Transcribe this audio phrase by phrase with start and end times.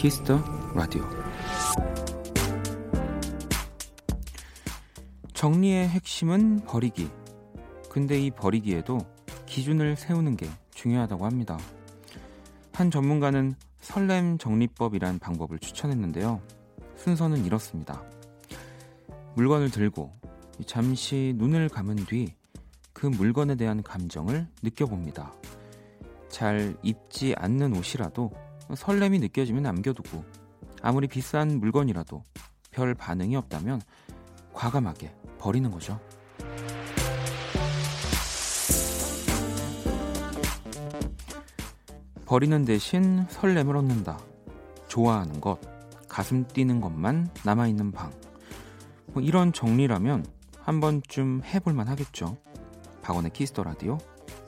[0.00, 0.42] 키스 더
[0.74, 1.04] 라디오
[5.34, 7.10] 정리의 핵심은 버리기.
[7.90, 8.98] 근데 이 버리기에도
[9.44, 11.58] 기준을 세우는 게 중요하다고 합니다.
[12.72, 16.40] 한 전문가는 설렘 정리법이란 방법을 추천했는데요.
[16.96, 18.02] 순서는 이렇습니다.
[19.34, 20.12] 물건을 들고
[20.64, 22.32] 잠시 눈을 감은 뒤
[22.92, 25.32] 그 물건에 대한 감정을 느껴봅니다.
[26.28, 28.30] 잘 입지 않는 옷이라도
[28.74, 30.24] 설렘이 느껴지면 남겨두고
[30.82, 32.24] 아무리 비싼 물건이라도
[32.70, 33.80] 별 반응이 없다면
[34.52, 36.00] 과감하게 버리는 거죠.
[42.26, 44.18] 버리는 대신 설렘을 얻는다.
[44.86, 45.58] 좋아하는 것,
[46.08, 48.12] 가슴 뛰는 것만 남아있는 방.
[49.06, 50.24] 뭐 이런 정리라면
[50.60, 52.36] 한 번쯤 해볼만 하겠죠.
[53.02, 53.98] 박원의 키스 더 라디오.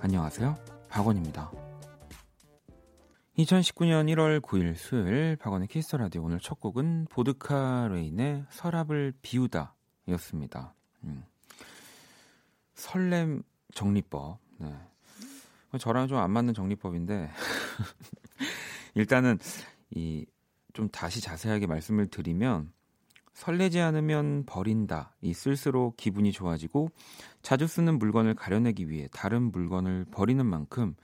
[0.01, 0.57] 안녕하세요.
[0.89, 1.62] 박원입니다.
[3.39, 9.75] 2019년 1월 9일 수요일 박원의 키스 더 라디오 오늘 첫 곡은 보드카 레인의 서랍을 비우다
[10.09, 10.75] 였습니다.
[11.05, 11.25] 음.
[12.75, 13.43] 설렘
[13.75, 14.39] 정리법.
[14.59, 14.75] 네.
[15.79, 17.31] 저랑 좀 안 맞는 정리법인데
[18.95, 19.39] 일단은
[19.91, 20.27] 이
[20.73, 22.73] 좀 다시 자세하게 말씀을 드리면
[23.35, 25.15] 설레지 않으면 버린다.
[25.21, 26.91] 이 쓸수록 기분이 좋아지고
[27.43, 30.95] 자주 쓰는 물건을 가려내기 위해 다른 물건을 버리는 만큼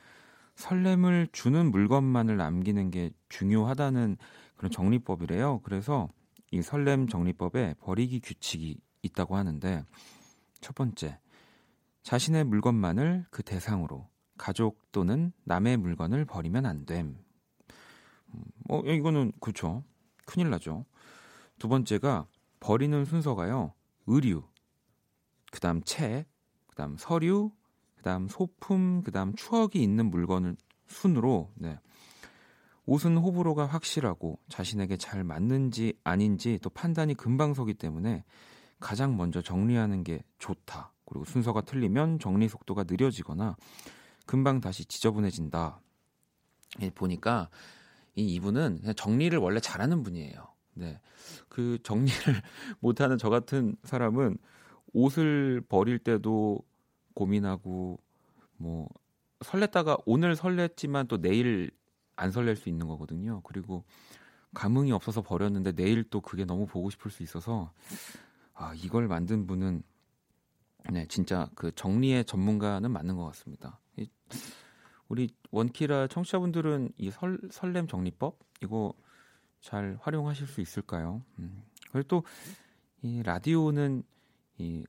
[0.59, 4.17] 설렘을 주는 물건만을 남기는 게 중요하다는
[4.57, 5.61] 그런 정리법이래요.
[5.63, 6.09] 그래서
[6.51, 9.85] 이 설렘 정리법에 버리기 규칙이 있다고 하는데
[10.61, 11.21] 첫 번째
[12.03, 17.17] 자신의 물건만을 그 대상으로 가족 또는 남의 물건을 버리면 안 됨.
[18.69, 19.85] 어, 이거는 그렇죠.
[20.27, 20.85] 큰일 나죠.
[21.61, 22.27] 두 번째가
[22.59, 23.75] 버리는 순서가요.
[24.09, 24.43] 의류,
[25.53, 26.27] 그다음 책,
[26.67, 27.53] 그다음 서류,
[28.09, 31.79] 그다음 소품, 그다음 추억이 있는 물건을 순으로 네.
[32.87, 38.25] 옷은 호불호가 확실하고 자신에게 잘 맞는지 아닌지 또 판단이 금방 서기 때문에
[38.81, 40.95] 가장 먼저 정리하는 게 좋다.
[41.05, 43.57] 그리고 순서가 틀리면 정리 속도가 느려지거나
[44.25, 45.79] 금방 다시 지저분해진다.
[46.81, 47.51] 예, 보니까
[48.15, 50.49] 이 이분은 정리를 원래 잘하는 분이에요.
[50.73, 50.99] 네.
[51.51, 52.17] 그 정리를
[52.81, 54.39] 못하는 저 같은 사람은
[54.95, 56.63] 옷을 버릴 때도
[57.19, 57.99] 고민하고
[58.57, 58.89] 뭐
[59.41, 61.71] 설렜다가 오늘 설렜지만 또 내일
[62.17, 63.41] 안 설렐 수 있는 거거든요.
[63.43, 63.85] 그리고
[64.55, 67.73] 감흥이 없어서 버렸는데 내일 또 그게 너무 보고 싶을 수 있어서
[68.55, 69.83] 아, 이걸 만든 분은
[70.91, 73.81] 네, 진짜 그 정리의 전문가는 맞는 것 같습니다.
[75.09, 78.93] 우리 원키라 청취자분들은 이 설, 설렘 정리법 이거
[79.61, 81.23] 잘 활용하실 수 있을까요?
[81.39, 81.63] 음.
[81.91, 82.23] 그리고 또
[83.03, 84.03] 이 라디오는
[84.59, 84.85] 이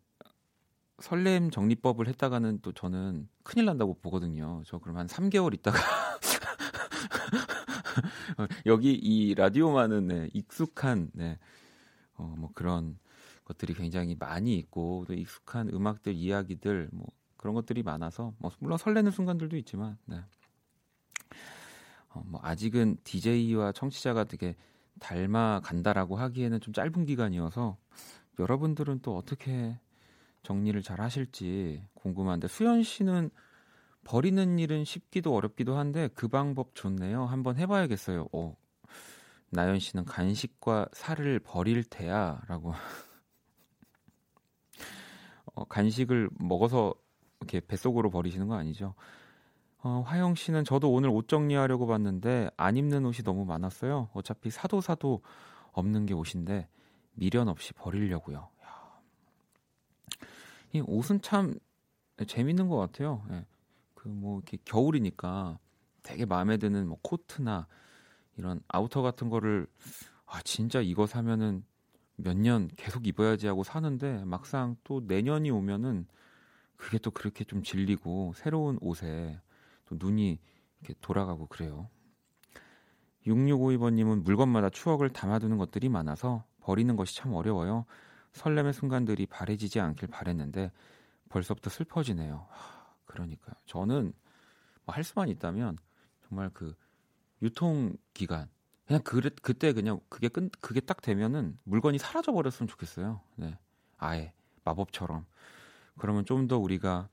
[1.01, 4.61] 설렘 정리법을 했다가는 또 저는 큰일 난다고 보거든요.
[4.65, 5.77] 저 그럼 한 3개월 있다가
[8.65, 11.37] 여기 이 라디오만은 네, 익숙한 네,
[12.15, 12.97] 어, 뭐 그런
[13.45, 17.07] 것들이 굉장히 많이 있고 또 익숙한 음악들 이야기들 뭐
[17.37, 20.23] 그런 것들이 많아서 뭐 물론 설레는 순간들도 있지만 네.
[22.09, 24.55] 어, 뭐 아직은 DJ와 청취자가 되게
[24.99, 27.77] 닮아 간다라고 하기에는 좀 짧은 기간이어서
[28.39, 29.77] 여러분들은 또 어떻게
[30.43, 33.29] 정리를 잘 하실지 궁금한데 수현 씨는
[34.03, 37.25] 버리는 일은 쉽기도 어렵기도 한데 그 방법 좋네요.
[37.25, 38.27] 한번 해봐야겠어요.
[38.33, 38.55] 어,
[39.51, 42.73] 나연 씨는 간식과 살을 버릴 테야라고
[45.53, 46.93] 어, 간식을 먹어서
[47.39, 48.95] 이렇게 뱃속으로 버리시는 거 아니죠?
[49.81, 54.09] 어, 화영 씨는 저도 오늘 옷 정리하려고 봤는데 안 입는 옷이 너무 많았어요.
[54.13, 55.21] 어차피 사도 사도
[55.71, 56.67] 없는 게 옷인데
[57.13, 58.49] 미련 없이 버리려고요.
[60.75, 60.79] 야.
[60.79, 61.55] 이 옷은 참
[62.25, 63.23] 재밌는 것 같아요.
[63.31, 63.45] 예.
[63.95, 65.59] 그뭐 이렇게 겨울이니까
[66.03, 67.67] 되게 마음에 드는 뭐 코트나
[68.37, 69.67] 이런 아우터 같은 거를
[70.25, 71.63] 아 진짜 이거 사면은
[72.15, 76.05] 몇 년 계속 입어야지 하고 사는데 막상 또 내년이 오면은
[76.75, 79.39] 그게 또 그렇게 좀 질리고 새로운 옷에
[79.85, 80.39] 또 눈이
[80.81, 81.89] 이렇게 돌아가고 그래요.
[83.25, 87.85] 6652번님은 물건마다 추억을 담아두는 것들이 많아서 버리는 것이 참 어려워요.
[88.33, 90.71] 설렘의 순간들이 바래지지 않길 바랬는데
[91.29, 92.47] 벌써부터 슬퍼지네요.
[92.49, 93.55] 하, 그러니까요.
[93.65, 94.13] 저는
[94.85, 95.77] 뭐 할 수만 있다면
[96.27, 96.75] 정말 그
[97.41, 98.49] 유통 기간
[98.87, 103.21] 그냥 그 그때 그냥 그게 끝 그게 딱 되면은 물건이 사라져 버렸으면 좋겠어요.
[103.35, 103.57] 네.
[103.97, 104.33] 아예
[104.63, 105.25] 마법처럼.
[105.97, 107.09] 그러면 좀 더 우리가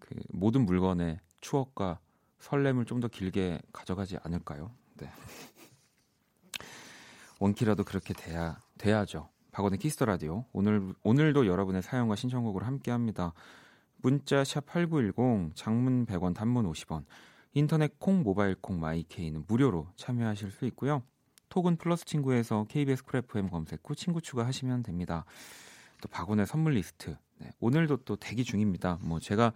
[0.00, 1.98] 그 모든 물건의 추억과
[2.38, 4.72] 설렘을 좀 더 길게 가져가지 않을까요?
[4.96, 5.10] 네.
[7.40, 9.28] 원키라도 그렇게 돼야 돼야죠.
[9.56, 13.32] 박원의 키스 더 라디오 오늘 오늘도 여러분의 사연과 신청곡을 함께합니다.
[14.02, 17.06] 문자 샵 8910 장문 100원 단문 50원
[17.54, 21.02] 인터넷 콩 모바일 콩 MyK는 무료로 참여하실 수 있고요.
[21.48, 25.24] 톡은 플러스 친구에서 KBS Cool FM 검색 후 친구 추가하시면 됩니다.
[26.02, 28.98] 또 박원의 선물 리스트 네, 오늘도 또 대기 중입니다.
[29.00, 29.54] 뭐 제가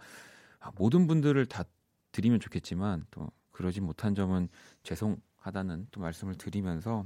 [0.79, 1.63] 모든 분들을 다
[2.11, 4.49] 드리면 좋겠지만 또 그러지 못한 점은
[4.81, 7.05] 죄송하다는 또 말씀을 드리면서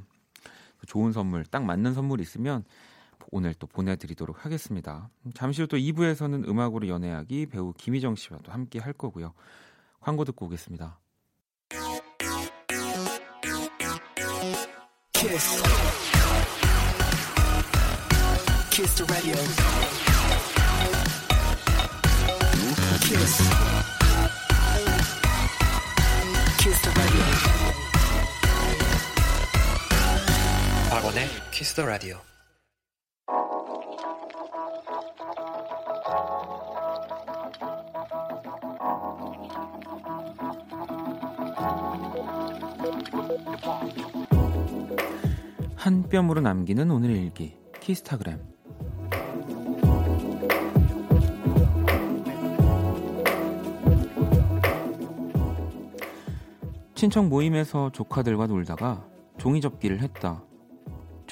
[0.85, 2.63] 좋은 선물 딱 맞는 선물 있으면
[3.31, 5.09] 오늘 또 보내드리도록 하겠습니다.
[5.33, 9.33] 잠시 후 또 2부에서는 음악으로 연애하기 배우 김희정 씨와 또 함께 할 거고요.
[9.99, 10.99] 광고 듣고 오겠습니다.
[15.13, 15.63] 키스.
[18.69, 19.03] 키스.
[26.59, 27.94] 키스.
[30.95, 32.15] 박원의 키스 더 라디오.
[45.75, 48.39] 한 뼘으로 남기는 오늘의 일기 키스타그램
[56.95, 59.05] 친척 모임에서 조카들과 놀다가
[59.37, 60.41] 종이 접기를 했다.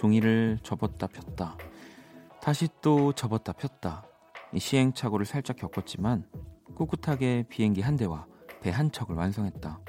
[0.03, 1.57] 종이를 접었다 폈다.
[2.41, 4.05] 다시 또 접었다 폈다.
[4.57, 6.27] 시행착오를 살짝 겪었지만
[6.75, 8.27] 꿋꿋하게 비행기 한 대와
[8.59, 9.79] 배 한 척을 완성했다.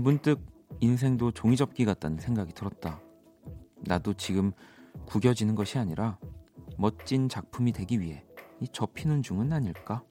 [0.00, 0.40] 문득
[0.80, 3.02] 인생도 종이 접기 같다는 생각이 들었다.
[3.80, 4.52] 나도 지금
[5.04, 6.18] 구겨지는 것이 아니라
[6.78, 8.24] 멋진 작품이 되기 위해
[8.58, 10.02] 이 접히는 중은 아닐까?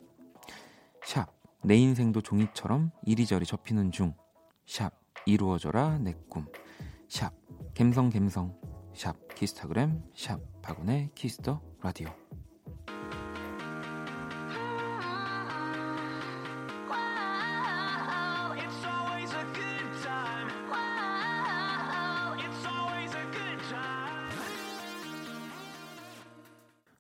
[1.04, 1.34] 샵,
[1.64, 4.14] 내 인생도 종이처럼 이리저리 접히는 중.
[4.68, 4.94] 샵,
[5.26, 6.46] 이루어져라 내 꿈.
[7.10, 7.34] 샵,
[7.74, 8.67] 갬성갬성.
[8.98, 10.02] 샵, 키스타그램.
[10.16, 12.10] 샵, 박원의 키스 더 라디오.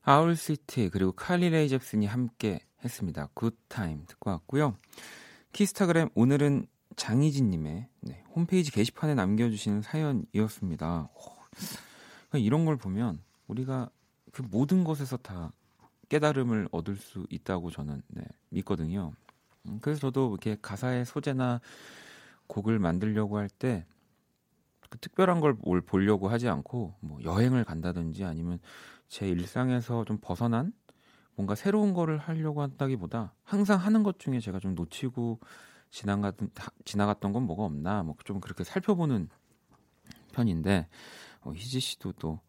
[0.03, 3.29] Owl City 그리고 칼리 레이 잽슨이 함께 했습니다.
[3.33, 4.77] Good Time 듣고 왔고요.
[5.51, 11.09] 키스타그램 오늘은 장희진님의 네, 홈페이지 게시판에 남겨주시는 사연이었습니다.
[11.11, 11.36] 오,
[12.33, 13.89] 이런 걸 보면 우리가
[14.31, 15.51] 그 모든 것에서 다
[16.09, 19.13] 깨달음을 얻을 수 있다고 저는 네, 믿거든요.
[19.67, 21.61] 음, 그래서 저도 이렇게 가사의 소재나
[22.47, 23.85] 곡을 만들려고 할 때
[24.89, 28.59] 그 특별한 걸 뭘 보려고 하지 않고 뭐 여행을 간다든지 아니면
[29.09, 30.71] 제 일상에서 좀 벗어난
[31.35, 35.39] 뭔가 새로운 거를 하려고 한다기보다 항상 하는 것 중에 제가 좀 놓치고
[35.91, 36.51] 지나갔던
[36.85, 39.29] 지나갔던 건 뭐가 없나 뭐 좀 그렇게 살펴보는
[40.33, 40.87] 편인데
[41.47, 42.41] 어, 희지 씨도 또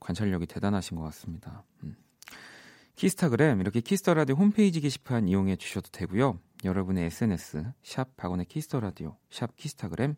[0.00, 1.62] 관찰력이 대단하신 것 같습니다.
[1.84, 1.94] 음.
[2.94, 6.38] 키스타그램 이렇게 키스 더 라디오 홈페이지 게시판 이용해 주셔도 되고요.
[6.64, 10.16] 여러분의 SNS 샵 박원의 키스 더 라디오 샵 키스타그램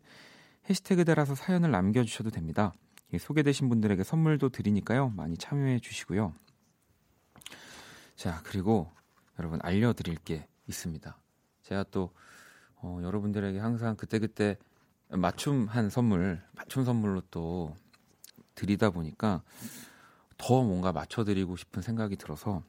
[0.69, 2.73] 해시태그 달아서 사연을 남겨주셔도 됩니다.
[3.17, 5.09] 소개되신 분들에게 선물도 드리니까요.
[5.09, 6.33] 많이 참여해 주시고요.
[8.15, 8.89] 자, 그리고
[9.37, 11.17] 여러분 알려드릴 게 있습니다.
[11.63, 12.13] 제가 또
[12.75, 14.57] 어, 여러분들에게 항상 그때그때
[15.09, 17.75] 맞춤한 선물, 맞춤 선물로 또
[18.59, 19.41] 드리다 보니까
[20.37, 22.63] 더 뭔가 맞춰드리고 싶은 생각이 들어서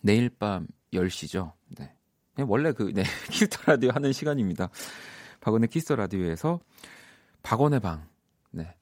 [0.00, 1.52] 내일 밤 10시죠.
[1.78, 1.94] 네.
[2.38, 4.68] 원래 그, 네, 키스 더 라디오 하는 시간입니다.
[5.40, 6.60] 박원의 키스 더 라디오에서
[7.42, 8.08] 박원의 방,
[8.50, 8.74] 네,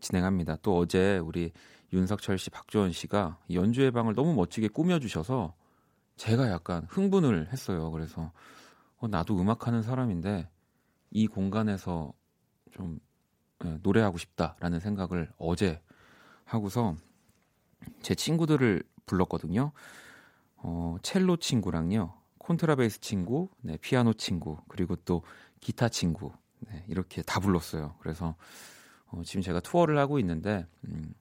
[0.00, 0.56] 진행합니다.
[0.62, 1.52] 또 어제 우리
[1.92, 5.54] 윤석철 씨, 박주원 씨가 연주회 방을 너무 멋지게 꾸며주셔서
[6.16, 7.90] 제가 약간 흥분을 했어요.
[7.90, 8.32] 그래서
[8.98, 10.48] 어, 나도 음악하는 사람인데
[11.10, 12.12] 이 공간에서
[12.72, 13.11] 좀 예,
[13.82, 15.80] 노래하고 싶다라는 생각을 어제
[16.44, 16.96] 하고서
[18.02, 19.72] 제 친구들을 불렀거든요.
[20.56, 25.22] 어, 첼로 친구랑요, 콘트라베이스 친구, 네, 피아노 친구, 그리고 또
[25.60, 27.96] 기타 친구, 네, 이렇게 다 불렀어요.
[28.00, 28.36] 그래서
[29.06, 31.14] 어, 지금 제가 투어를 하고 있는데 음,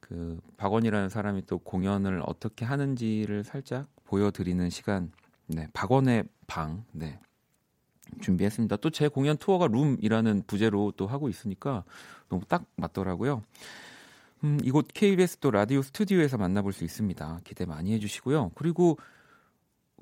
[0.00, 5.12] 그 박원이라는 사람이 또 공연을 어떻게 하는지를 살짝 보여드리는 시간.
[5.46, 6.84] 네, 박원의 방.
[6.92, 7.18] 네.
[8.22, 8.76] 준비했습니다.
[8.76, 11.84] 또 제 공연 투어가 룸이라는 부제로 또 하고 있으니까
[12.28, 13.42] 너무 딱 맞더라고요.
[14.44, 17.40] 음, 이곳 KBS 또 라디오 스튜디오에서 만나볼 수 있습니다.
[17.44, 18.52] 기대 많이 해주시고요.
[18.54, 18.98] 그리고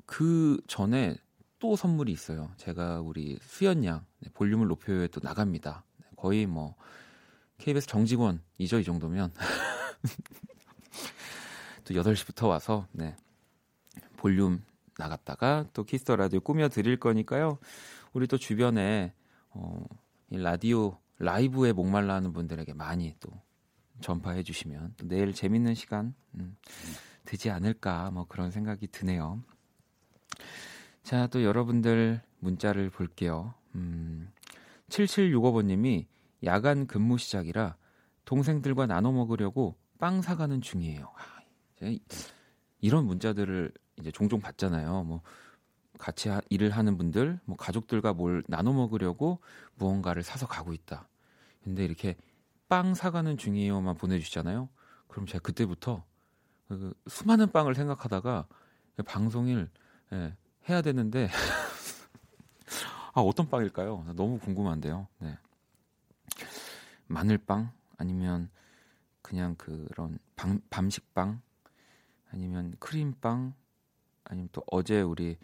[0.05, 1.15] 그 전에
[1.59, 2.51] 또 선물이 있어요.
[2.57, 5.83] 제가 우리 수연 양 네, 볼륨을 높여요에 또 나갑니다.
[5.97, 6.75] 네, 거의 뭐
[7.59, 9.31] KBS 정직원이죠, 이 정도면.
[11.85, 13.15] 또 8시부터 와서, 네.
[14.17, 14.63] 볼륨
[14.97, 17.59] 나갔다가 또 키스 더 라디오 꾸며 드릴 거니까요.
[18.13, 19.13] 우리 또 주변에,
[19.51, 19.85] 어,
[20.29, 23.29] 이 라디오 라이브에 목말라 하는 분들에게 많이 또
[24.01, 26.57] 전파해 주시면 또 내일 재밌는 시간, 음,
[27.25, 29.41] 되지 않을까, 뭐 그런 생각이 드네요.
[31.03, 33.53] 자, 또 여러분들 문자를 볼게요.
[33.75, 34.31] 음,
[34.89, 36.05] 7765번님이
[36.43, 37.75] 야간 근무 시작이라
[38.25, 41.13] 동생들과 나눠 먹으려고 빵 사가는 중이에요.
[41.15, 41.95] 아,
[42.79, 45.03] 이런 문자들을 이제 종종 받잖아요.
[45.03, 45.21] 뭐
[46.01, 49.39] 같이 하, 일을 하는 분들, 뭐 가족들과 뭘 나눠 먹으려고
[49.75, 51.07] 무언가를 사서 가고 있다.
[51.63, 52.17] 근데 이렇게
[52.67, 54.67] 빵 사가는 중이에요만 보내주시잖아요.
[55.07, 56.03] 그럼 제가 그때부터
[56.67, 58.47] 그 수많은 빵을 생각하다가
[59.05, 59.69] 방송일
[60.13, 60.35] 예,
[60.67, 61.29] 해야 되는데
[63.13, 64.13] 아 어떤 빵일까요?
[64.15, 65.07] 너무 궁금한데요.
[65.19, 65.37] 네.
[67.05, 68.49] 마늘빵 아니면
[69.21, 71.41] 그냥 그런 밤, 밤식빵
[72.31, 73.53] 아니면 크림빵
[74.23, 75.37] 아니면 또 어제 우리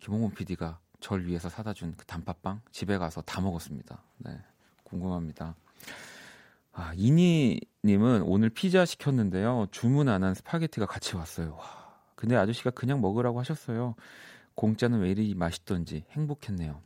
[0.00, 4.02] 김홍곤 PD가 절 위해서 사다 준 그 단팥빵 집에 가서 다 먹었습니다.
[4.18, 4.38] 네.
[4.84, 5.54] 궁금합니다.
[6.72, 9.66] 아, 이니 님은 오늘 피자 시켰는데요.
[9.70, 11.54] 주문 안 한 스파게티가 같이 왔어요.
[11.56, 13.94] 와, 근데 아저씨가 그냥 먹으라고 하셨어요.
[14.54, 16.80] 공짜는 왜 이리 맛있던지 행복했네요.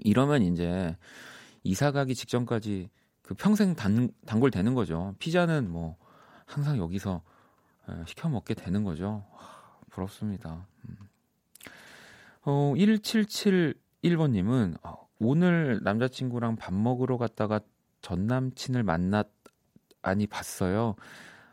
[0.00, 0.96] 이러면 이제
[1.64, 2.88] 이사 가기 직전까지
[3.22, 5.14] 그 평생 단, 단골 되는 거죠.
[5.18, 5.96] 피자는 뭐
[6.46, 7.22] 항상 여기서
[8.06, 9.24] 시켜 먹게 되는 거죠.
[9.32, 9.40] 와,
[9.90, 10.66] 부럽습니다.
[10.88, 10.96] 음.
[12.44, 17.60] 어, 1771번님은 어, 오늘 남자친구랑 밥 먹으러 갔다가
[18.00, 19.30] 전 남친을 만났
[20.02, 20.96] 아니 봤어요.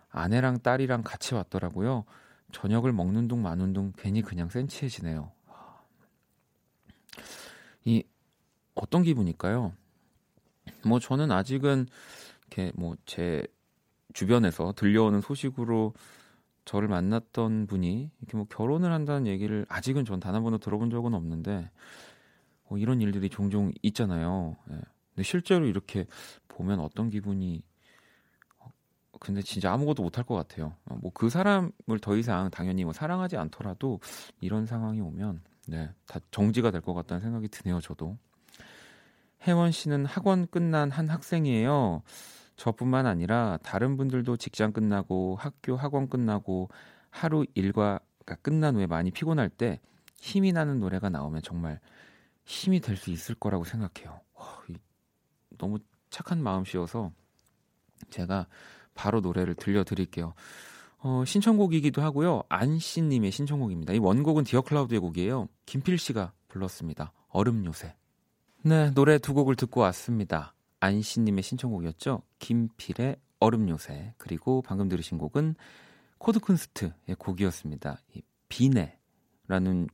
[0.09, 2.03] 아내랑 딸이랑 같이 왔더라고요.
[2.51, 5.31] 저녁을 먹는 둥 마는 둥 괜히 그냥 센치해지네요.
[7.85, 8.03] 이
[8.73, 9.73] 어떤 기분일까요?
[10.85, 11.85] 뭐 저는 아직은
[12.47, 13.45] 이렇게 뭐 제
[14.13, 15.93] 주변에서 들려오는 소식으로
[16.69, 21.15] 저를 만났던 분이 이렇게 뭐 결혼을 한다는 얘기를 아직은 전 단 한 번도 들어본 적은
[21.15, 21.71] 없는데
[22.67, 24.55] 뭐 이런 일들이 종종 있잖아요.
[24.69, 24.75] 예.
[25.09, 26.05] 근데 실제로 이렇게
[26.47, 27.63] 보면 어떤 기분이
[28.59, 28.69] 어,
[29.19, 30.75] 근데 진짜 아무것도 못할 것 같아요.
[30.85, 33.99] 어, 뭐그 사람을 더 이상 당연히 뭐 사랑하지 않더라도
[34.39, 38.15] 이런 상황이 오면 네, 다 정지가 될 것 같다는 생각이 드네요, 저도.
[39.47, 42.03] 혜원 씨는 학원 끝난 한 학생이에요.
[42.59, 46.69] 저뿐만 아니라 다른 분들도 직장 끝나고 학교 학원 끝나고
[47.09, 49.79] 하루 일과가 끝난 후에 많이 피곤할 때
[50.19, 51.79] 힘이 나는 노래가 나오면 정말
[52.43, 54.19] 힘이 될 수 있을 거라고 생각해요.
[54.33, 54.61] 와,
[55.57, 57.11] 너무 착한 마음씨여서
[58.09, 58.47] 제가
[58.93, 60.33] 바로 노래를 들려드릴게요.
[61.01, 62.43] 어, 신청곡이기도 하고요.
[62.49, 63.93] 안씨님의 신청곡입니다.
[63.93, 65.47] 이 원곡은 디어 클라우드의 곡이에요.
[65.65, 67.13] 김필 씨가 불렀습니다.
[67.29, 67.95] 얼음 요새.
[68.63, 70.53] 네, 노래 두 곡을 듣고 왔습니다.
[70.79, 72.21] 안씨님의 신청곡이었죠.
[72.39, 74.13] 김필의 얼음 요새.
[74.17, 75.55] 그리고 방금 들으신 곡은
[76.19, 77.99] 코드쿤스트의 곡이었습니다.
[78.15, 79.87] 이 비네라는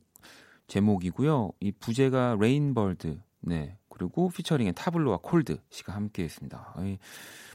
[0.68, 1.52] 제목이고요.
[1.60, 3.20] 이 부제가 Rain Bird.
[3.42, 3.78] 네.
[3.90, 6.76] 그리고 피처링의 타블로와 콜드 씨가 함께 했습니다.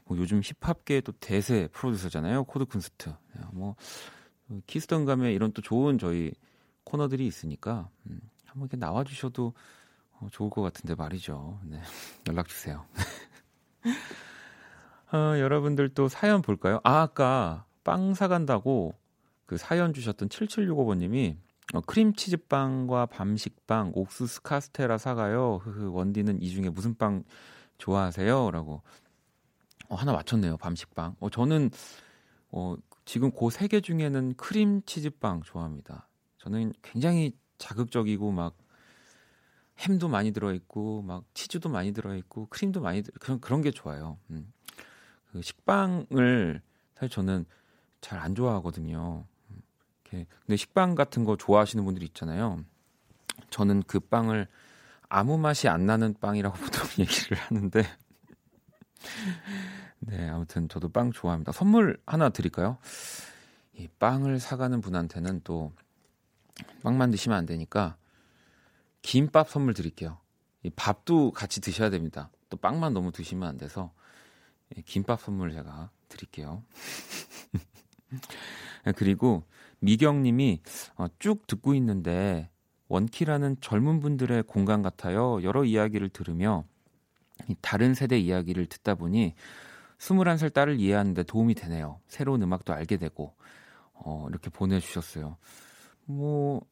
[0.05, 2.45] 뭐 요즘 힙합계 또 대세 프로듀서잖아요.
[2.45, 3.15] 코드쿤스트.
[3.35, 3.77] 네, 뭐
[4.67, 6.33] 키스 더 감에 이런 또 좋은 저희
[6.85, 9.53] 코너들이 있으니까 음, 한번 이렇게 나와 주셔도
[10.21, 11.59] 어, 좋을 것 같은데 말이죠.
[11.65, 11.81] 네.
[12.29, 12.85] 연락 주세요.
[15.13, 16.81] 어, 여러분들 또 사연 볼까요?
[16.85, 18.95] 아, 아까 빵 사간다고
[19.47, 21.37] 그 사연 주셨던 7765번님이
[21.75, 25.61] 어, 크림치즈빵과 밤식빵, 옥수수 카스테라 사가요.
[25.63, 27.25] 흐흐, 원디는 이 중에 무슨 빵
[27.79, 28.51] 좋아하세요?
[28.51, 28.83] 라고.
[29.89, 30.57] 어, 하나 맞췄네요.
[30.59, 31.17] 밤식빵.
[31.21, 31.71] 어, 저는,
[32.53, 36.09] 어, 지금 그 세 개 중에는 크림치즈빵 좋아합니다.
[36.39, 38.57] 저는 굉장히 자극적이고 막
[39.81, 43.71] 햄도 많이 들어 있고 막 치즈도 많이 들어 있고 크림도 많이 들어 그런 그런 게
[43.71, 44.19] 좋아요.
[44.31, 44.53] 음.
[45.33, 46.61] 그 식빵을
[46.95, 47.45] 사실 저는
[48.01, 49.25] 잘 안 좋아하거든요.
[50.05, 52.65] 이렇게 근데 식빵 같은 거 좋아하시는 분들이 있잖아요.
[53.51, 54.47] 저는 그 빵을
[55.09, 57.83] 아무 맛이 안 나는 빵이라고 보통 얘기를 하는데
[60.01, 61.53] 네 아무튼 저도 빵 좋아합니다.
[61.53, 62.79] 선물 하나 드릴까요?
[63.75, 65.73] 이 빵을 사가는 분한테는 또
[66.83, 67.97] 빵만 드시면 안 되니까
[69.03, 70.19] 김밥 선물 드릴게요.
[70.63, 72.31] 이 밥도 같이 드셔야 됩니다.
[72.49, 73.93] 또 빵만 너무 드시면 안 돼서
[74.85, 76.63] 김밥 선물 제가 드릴게요.
[78.97, 79.45] 그리고
[79.81, 80.61] 미경님이
[80.97, 82.51] 어, 쭉 듣고 있는데
[82.89, 85.43] 원키라는 젊은 분들의 공간 같아요.
[85.43, 86.65] 여러 이야기를 들으며
[87.61, 89.35] 다른 세대 이야기를 듣다 보니
[89.99, 92.01] 21살 딸을 이해하는데 도움이 되네요.
[92.09, 93.35] 새로운 음악도 알게 되고
[93.93, 95.37] 어, 이렇게 보내주셨어요.
[96.05, 96.63] 뭐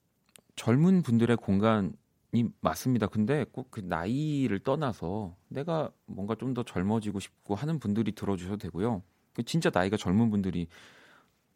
[0.56, 1.92] 젊은 분들의 공간
[2.32, 3.06] 이 맞습니다.
[3.06, 9.02] 근데 꼭 그 나이를 떠나서 내가 뭔가 좀 더 젊어지고 싶고 하는 분들이 들어주셔도 되고요.
[9.34, 10.68] 그 진짜 나이가 젊은 분들이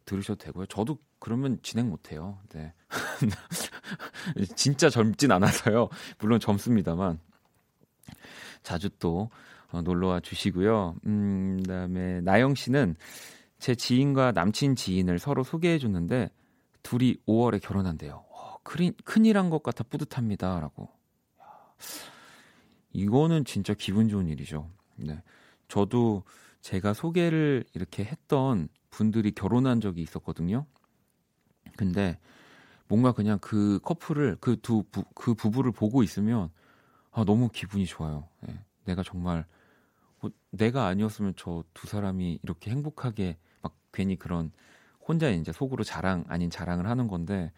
[0.05, 0.65] 들으셔도 되고요.
[0.67, 2.39] 저도 그러면 진행 못해요.
[2.49, 2.73] 네.
[4.55, 5.89] 진짜 젊진 않아서요.
[6.19, 7.19] 물론 젊습니다만
[8.63, 9.29] 자주 또
[9.71, 10.95] 어, 놀러와 주시고요.
[11.05, 12.95] 음, 그다음에 나영 씨는
[13.59, 16.29] 제 지인과 남친 지인을 서로 소개해 줬는데
[16.83, 18.25] 둘이 5월에 결혼한대요.
[18.63, 20.59] 어, 큰일, 큰일 한 것 같아 뿌듯합니다.
[20.59, 20.89] 라고.
[22.91, 24.69] 이거는 진짜 기분 좋은 일이죠.
[24.95, 25.21] 네.
[25.67, 26.23] 저도
[26.61, 30.65] 제가 소개를 이렇게 했던 분들이 결혼한 적이 있었거든요.
[31.75, 32.19] 근데
[32.87, 36.49] 뭔가 그냥 그 커플을 그두그 부부를 보고 있으면
[37.11, 38.27] 아 너무 기분이 좋아요.
[38.41, 38.59] 네.
[38.85, 39.45] 내가 정말
[40.21, 44.51] 어, 내가 아니었으면 저 두 사람이 이렇게 행복하게 막 괜히 그런
[45.07, 47.51] 혼자 이제 속으로 자랑 아닌 자랑을 하는 건데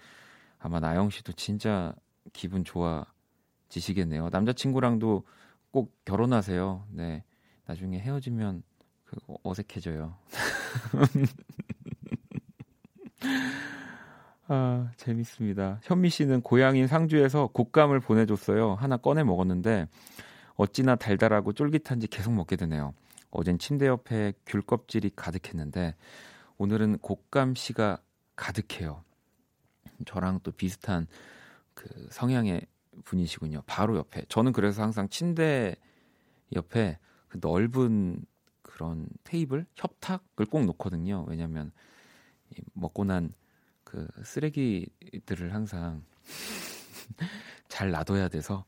[0.66, 1.94] 아마 나영 씨도 진짜
[2.34, 4.30] 기분 좋아지시겠네요.
[4.32, 5.24] 남자친구랑도
[5.70, 6.88] 꼭 결혼하세요.
[6.90, 7.24] 네.
[7.68, 8.64] 나중에 헤어지면
[9.04, 10.18] 그 어색해져요.
[14.48, 15.82] 아, 재밌습니다.
[15.84, 18.74] 현미 씨는 고향인 상주에서 곶감을 보내줬어요.
[18.74, 19.88] 하나 꺼내 먹었는데
[20.56, 22.96] 어찌나 달달하고 쫄깃한지 계속 먹게 되네요.
[23.30, 25.94] 어젠 침대 옆에 귤 껍질이 가득했는데
[26.58, 28.00] 오늘은 곶감 씨가
[28.36, 29.06] 가득해요.
[30.06, 31.08] 저랑 또 비슷한
[31.74, 32.66] 그 성향의
[33.04, 33.64] 분이시군요.
[33.66, 34.24] 바로 옆에.
[34.30, 35.76] 저는 그래서 항상 침대
[36.56, 36.98] 옆에
[37.28, 38.26] 그 넓은
[38.62, 41.26] 그런 테이블, 협탁을 꼭 놓거든요.
[41.28, 41.72] 왜냐면
[42.74, 43.32] 먹고 난
[43.86, 46.04] 그 쓰레기들을 항상
[47.70, 48.66] 잘 놔둬야 돼서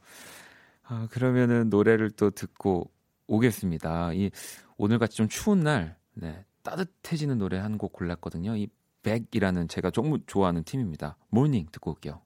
[0.83, 2.91] 아, 그러면은 노래를 또 듣고
[3.27, 4.13] 오겠습니다.
[4.13, 4.31] 이
[4.77, 8.55] 오늘 같이 좀 추운 날 네, 따뜻해지는 노래 한 곡 골랐거든요.
[8.55, 8.69] 이
[9.03, 11.17] Beck이라는 제가 정말 좋아하는 팀입니다.
[11.29, 12.21] Morning 듣고 올게요.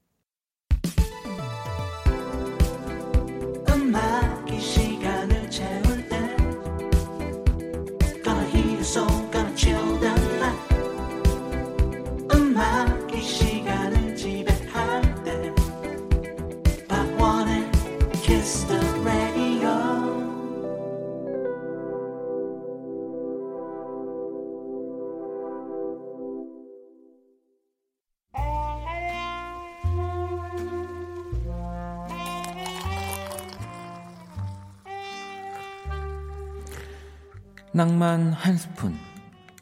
[37.74, 39.00] 낭만 한 스푼,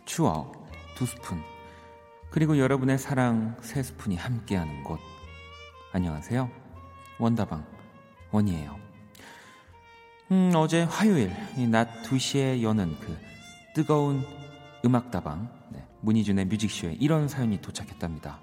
[0.04, 1.44] 추억 두 스푼,
[2.32, 5.00] 그리고 여러분의 사랑 세 스푼이 함께하는 곳.
[5.92, 6.50] 안녕하세요.
[7.20, 7.64] 원다방
[8.32, 8.80] 원이에요.
[10.32, 11.32] 음, 어제 화요일
[11.70, 13.16] 낮 2시에 여는 그
[13.76, 14.26] 뜨거운
[14.84, 18.40] 음악다방 네, 문희준의 뮤직쇼에 이런 사연이 도착했답니다.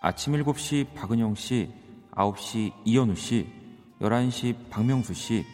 [0.00, 1.70] 아침 7시 박은영 씨,
[2.12, 3.46] 9시 이현우 씨,
[4.00, 5.44] 11시 박명수 씨,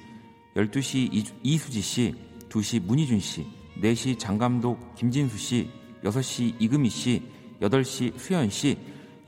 [0.54, 2.25] 12시 이수지 씨,
[2.56, 3.46] 2시 문희준 씨,
[3.82, 5.70] 4시 장감독 김진수 씨,
[6.02, 7.22] 6시 이금희 씨,
[7.60, 8.78] 8시 수현 씨,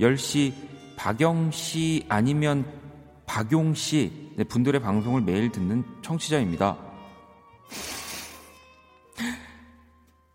[0.00, 0.52] 10시
[0.96, 2.64] 박영 씨 아니면
[3.26, 6.76] 박용 씨 네, 분들의 방송을 매일 듣는 청취자입니다.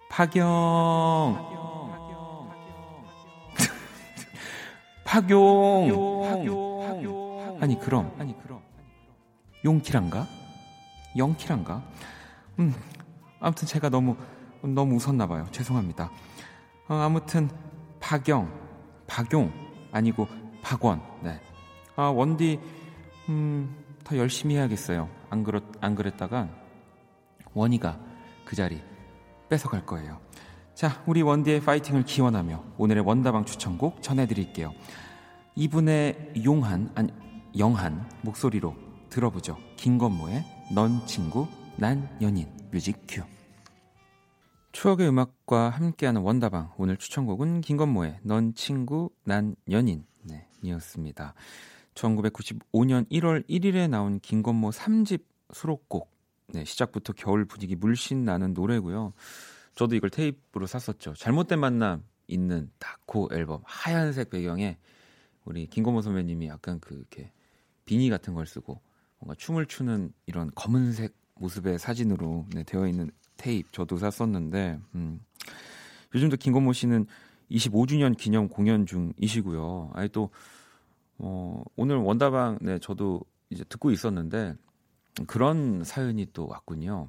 [0.09, 1.35] 파경
[5.03, 5.89] 파경
[7.59, 8.61] 아니 그럼 아니 그럼.
[9.65, 10.27] 용키란가?
[11.17, 11.81] 영키란가
[12.59, 12.73] 음,
[13.39, 14.15] 아무튼 제가 너무
[14.61, 15.45] 너무 웃었나 봐요.
[15.51, 16.09] 죄송합니다.
[16.87, 17.49] 어, 아무튼
[17.99, 18.51] 박영,
[19.07, 19.51] 박용
[19.91, 20.27] 아니고
[20.61, 21.01] 박원.
[21.21, 21.39] 네.
[21.95, 22.59] 아 원디
[23.29, 25.09] 음, 더 열심히 해야겠어요.
[25.29, 26.49] 안 그렇 안 그랬다가
[27.53, 27.99] 원이가
[28.45, 28.81] 그 자리
[29.49, 30.19] 뺏어갈 거예요.
[30.73, 34.73] 자, 우리 원디의 파이팅을 기원하며 오늘의 원다방 추천곡 전해드릴게요.
[35.55, 37.13] 이분의 용한 아니
[37.57, 38.75] 영한 목소리로
[39.09, 39.57] 들어보죠.
[39.77, 43.23] 김건모의 넌 친구 난 연인 뮤직 큐
[44.73, 51.33] 추억의 음악과 함께하는 원다방 오늘 추천곡은 김건모의 넌 친구 난 연인 네, 이었습니다.
[51.95, 56.11] 1995년 1월 1일에 나온 김건모 3집 수록곡
[56.49, 59.13] 네, 시작부터 겨울 분위기 물씬 나는 노래고요.
[59.73, 61.15] 저도 이걸 테이프로 샀었죠.
[61.15, 64.77] 잘못된 만남 있는 다코 앨범 하얀색 배경에
[65.43, 67.31] 우리 김건모 선배님이 약간 그 이렇게
[67.85, 68.79] 비니 같은 걸 쓰고
[69.17, 75.19] 뭔가 춤을 추는 이런 검은색 모습의 사진으로 네, 되어 있는 테이프 저도 샀었는데 음.
[76.15, 77.05] 요즘도 김건모 씨는
[77.51, 79.91] 25주년 기념 공연 중이시고요.
[79.93, 80.29] 아니 또
[81.17, 84.55] 어, 오늘 원다방 네 저도 이제 듣고 있었는데
[85.27, 87.07] 그런 사연이 또 왔군요.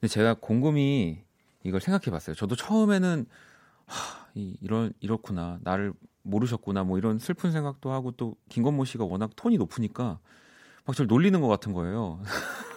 [0.00, 1.18] 근데 제가 곰곰이
[1.64, 2.34] 이걸 생각해봤어요.
[2.34, 3.26] 저도 처음에는
[3.86, 9.30] 하, 이, 이런 이렇구나 나를 모르셨구나 뭐 이런 슬픈 생각도 하고 또 김건모 씨가 워낙
[9.34, 10.18] 톤이 높으니까
[10.88, 12.18] 막 저를 놀리는 것 같은 거예요.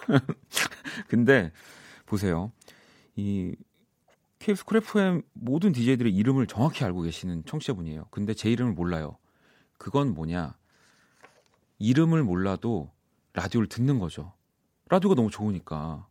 [1.08, 1.50] 근데
[2.04, 2.52] 보세요.
[3.16, 3.56] 이
[4.38, 8.08] KBS 쿨 FM 모든 DJ들의 이름을 정확히 알고 계시는 청취자분이에요.
[8.10, 9.16] 근데 제 이름을 몰라요.
[9.78, 10.54] 그건 뭐냐?
[11.78, 12.92] 이름을 몰라도
[13.32, 14.34] 라디오를 듣는 거죠.
[14.90, 16.06] 라디오가 너무 좋으니까.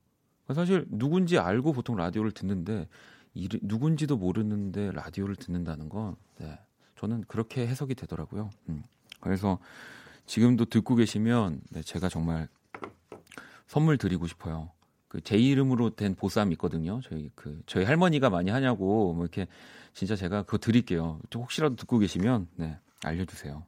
[0.55, 2.87] 사실 누군지 알고 보통 라디오를 듣는데
[3.35, 6.57] 이, 누군지도 모르는데 라디오를 듣는다는 건 네,
[6.97, 8.49] 저는 그렇게 해석이 되더라고요.
[8.69, 8.83] 음.
[9.19, 9.59] 그래서
[10.31, 12.47] 지금도 듣고 계시면 네, 제가 정말
[13.67, 14.71] 선물 드리고 싶어요.
[15.09, 17.01] 그 제 이름으로 된 보쌈 있거든요.
[17.03, 19.45] 저희 그 저희 할머니가 많이 하냐고 뭐 이렇게
[19.93, 21.19] 진짜 제가 그거 드릴게요.
[21.35, 23.65] 혹시라도 듣고 계시면 네, 알려주세요.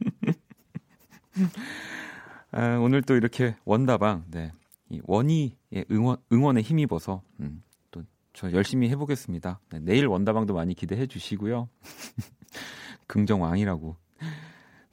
[2.50, 4.50] 아, 오늘 또 이렇게 원다방 네,
[4.90, 7.62] 이 원희의 응원 응원에 힘입어서 음,
[7.92, 9.60] 또저 열심히 해보겠습니다.
[9.70, 11.68] 네, 내일 원다방도 많이 기대해 주시고요.
[13.06, 13.96] 긍정왕이라고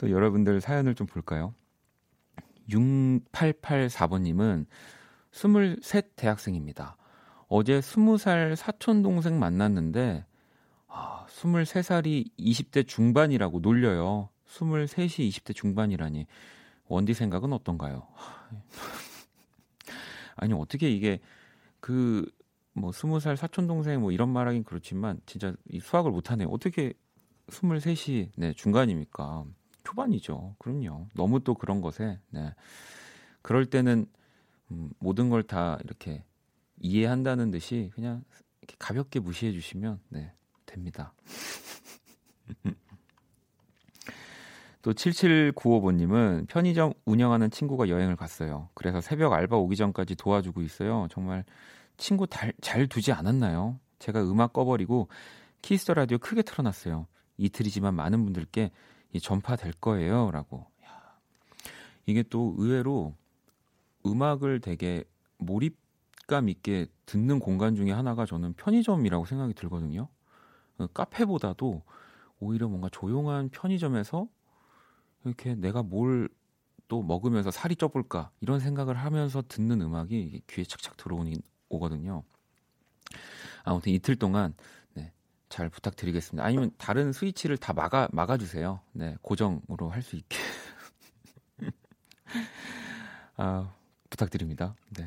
[0.02, 1.54] 또 여러분들 사연을 좀 볼까요?
[2.70, 4.66] 6884번님은
[5.32, 6.98] 23 대학생입니다.
[7.48, 10.26] 어제 20살 사촌 동생 만났는데
[10.88, 14.30] 아, 23살이 20대 중반이라고 놀려요.
[14.48, 16.26] 23이 20대 중반이라니.
[16.88, 18.08] 원디 생각은 어떤가요?
[20.36, 21.20] 아니 어떻게 이게
[21.80, 22.26] 그
[22.74, 26.48] 뭐 20살 사촌 동생 뭐 이런 말하긴 그렇지만 진짜 이 수학을 못 하네요.
[26.50, 26.94] 어떻게
[27.48, 29.46] 23이 네, 중간입니까?
[29.92, 30.56] 초반이죠.
[30.58, 31.08] 그럼요.
[31.16, 32.54] 너무 또 그런 것에 네.
[33.42, 34.06] 그럴 때는
[34.72, 36.24] 음, 모든 걸 다 이렇게
[36.80, 38.24] 이해한다는 듯이 그냥
[38.62, 40.32] 이렇게 가볍게 무시해 주시면 네,
[40.66, 41.14] 됩니다.
[44.82, 48.70] 또 7795번님은 편의점 운영하는 친구가 여행을 갔어요.
[48.74, 51.08] 그래서 새벽 알바 오기 전까지 도와주고 있어요.
[51.12, 51.44] 정말
[51.98, 53.80] 친구 달, 잘 두지 않았나요?
[54.00, 55.08] 제가 음악 꺼버리고
[55.62, 57.06] 키스 더 라디오 크게 틀어놨어요.
[57.38, 58.72] 이틀이지만 많은 분들께
[59.20, 60.32] 전파될 거예요.
[60.32, 60.66] 라고.
[62.06, 63.16] 이게 또 의외로
[64.06, 65.04] 음악을 되게
[65.38, 70.08] 몰입감 있게 듣는 공간 중에 하나가 저는 편의점이라고 생각이 들거든요.
[70.78, 71.84] 그 카페보다도
[72.40, 74.28] 오히려 뭔가 조용한 편의점에서
[75.24, 76.30] 이렇게 내가 뭘
[76.92, 81.36] 또 먹으면서 살이 쪄볼까 이런 생각을 하면서 듣는 음악이 귀에 착착 들어오니
[81.70, 82.24] 오거든요.
[83.64, 84.58] 아무튼 이틀 동안 네,
[85.52, 86.44] 잘 부탁드리겠습니다.
[86.44, 88.80] 아니면 다른 스위치를 다 막아 막아 주세요.
[88.94, 90.38] 네, 고정으로 할 수 있게.
[93.36, 93.74] 아,
[94.10, 94.76] 부탁드립니다.
[94.98, 95.06] 네.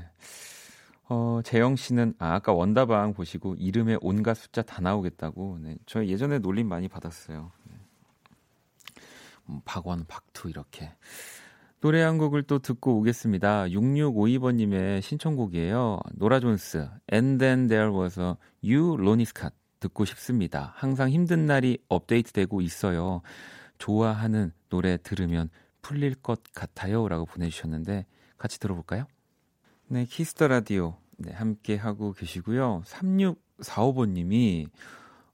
[1.09, 5.59] 어, 재영 씨는 아, 아까 원다방 보시고 이름에 온갖 숫자 다 나오겠다고.
[5.63, 5.77] 네.
[5.87, 7.51] 저 예전에 놀림 많이 받았어요.
[7.65, 7.77] 네.
[9.49, 10.93] 음, 박원, 박투 이렇게.
[11.81, 13.65] 노래 한 곡을 또 듣고 오겠습니다.
[13.65, 16.01] 6652번님의 신청곡이에요.
[16.15, 19.53] 노라 존스, And Then There Was a You, 로니 스캇
[19.85, 20.73] 듣고 싶습니다.
[20.77, 23.21] 항상 힘든 날이 업데이트되고 있어요.
[23.77, 25.51] 좋아하는 노래 들으면
[25.83, 27.07] 풀릴 것 같아요.
[27.09, 28.07] 라고 보내주셨는데
[28.39, 29.07] 같이 들어볼까요?
[29.89, 30.97] 네, 키스 더 라디오.
[31.19, 32.83] 네, 함께 하고 계시고요.
[32.87, 34.69] 3645번님이,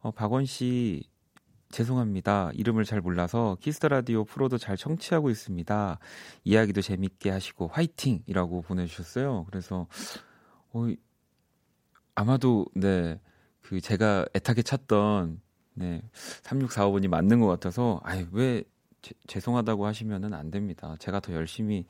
[0.01, 1.05] 어, 박원 씨,
[1.71, 2.51] 죄송합니다.
[2.55, 5.99] 이름을 잘 몰라서 키스 더 라디오 프로도 잘 청취하고 있습니다.
[6.43, 8.25] 이야기도 재밌게 하시고 화이팅!
[8.27, 9.45] 이라고 보내주셨어요.
[9.49, 9.87] 그래서,
[10.73, 10.89] 어,
[12.17, 13.21] 아마도, 네,
[13.63, 15.41] 그 제가 애타게 찾던,
[15.75, 16.03] 네,
[16.43, 18.65] 3645번이 맞는 것 같아서, 아이, 왜,
[19.03, 20.95] 제, 죄송하다고 하시면은 안 됩니다.
[20.99, 21.87] 제가 더 열심히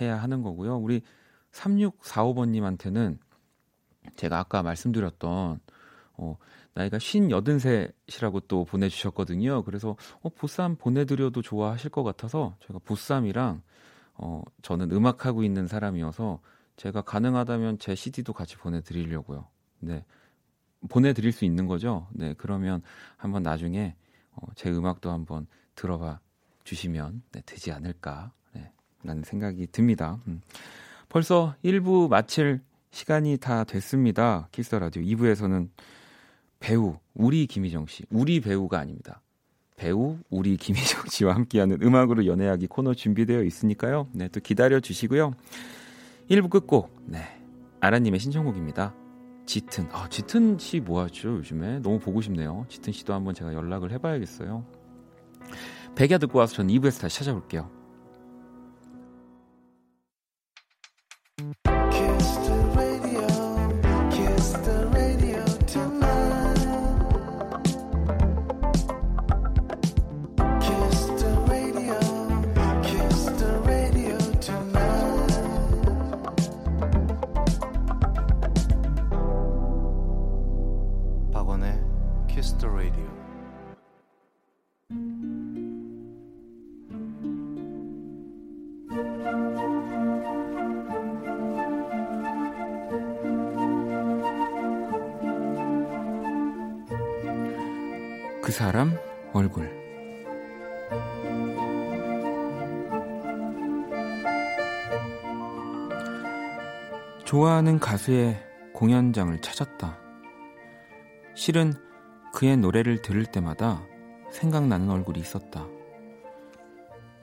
[0.00, 0.76] 해야 하는 거고요.
[0.76, 1.02] 우리
[1.52, 3.18] 3645번님한테는
[4.16, 5.60] 제가 아까 말씀드렸던
[6.16, 6.36] 어,
[6.74, 9.62] 나이가 58세시라고 또 보내주셨거든요.
[9.62, 13.62] 그래서 어, 보쌈 보내드려도 좋아하실 것 같아서 제가 보쌈이랑
[14.14, 16.40] 어, 저는 음악하고 있는 사람이어서
[16.76, 19.46] 제가 가능하다면 제 CD도 같이 보내드리려고요.
[19.80, 20.04] 네.
[20.88, 22.06] 보내드릴 수 있는 거죠.
[22.12, 22.34] 네.
[22.36, 22.82] 그러면
[23.16, 23.94] 한번 나중에
[24.32, 26.20] 어, 제 음악도 한번 들어봐
[26.64, 28.32] 주시면 네, 되지 않을까.
[28.52, 28.70] 네.
[29.02, 30.18] 라는 생각이 듭니다.
[30.26, 30.40] 음.
[31.08, 34.48] 벌써 1부 마칠 시간이 다 됐습니다.
[34.52, 35.68] 키스 라디오 2부에서는
[36.60, 39.20] 배우 우리 김희정 씨, 우리 배우가 아닙니다.
[39.76, 44.08] 배우 우리 김희정 씨와 함께하는 음악으로 연애하기 코너 준비되어 있으니까요.
[44.12, 45.34] 네, 또 기다려 주시고요.
[46.30, 47.20] 1부 끝곡 네.
[47.80, 48.94] 아라님의 신청곡입니다.
[49.46, 52.64] 짙은 아 짙은 씨 뭐하죠 요즘에 너무 보고 싶네요.
[52.68, 54.64] 짙은 씨도 한번 제가 연락을 해봐야겠어요.
[55.94, 57.70] 백야 듣고 와서 저는 2부에서 다시 찾아볼게요.
[98.54, 98.96] 사람
[99.32, 99.68] 얼굴
[107.24, 108.40] 좋아하는 가수의
[108.72, 109.98] 공연장을 찾았다.
[111.34, 111.72] 실은
[112.32, 113.84] 그의 노래를 들을 때마다
[114.30, 115.66] 생각나는 얼굴이 있었다.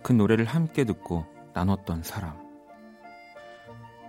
[0.03, 2.37] 그 노래를 함께 듣고 나눴던 사람.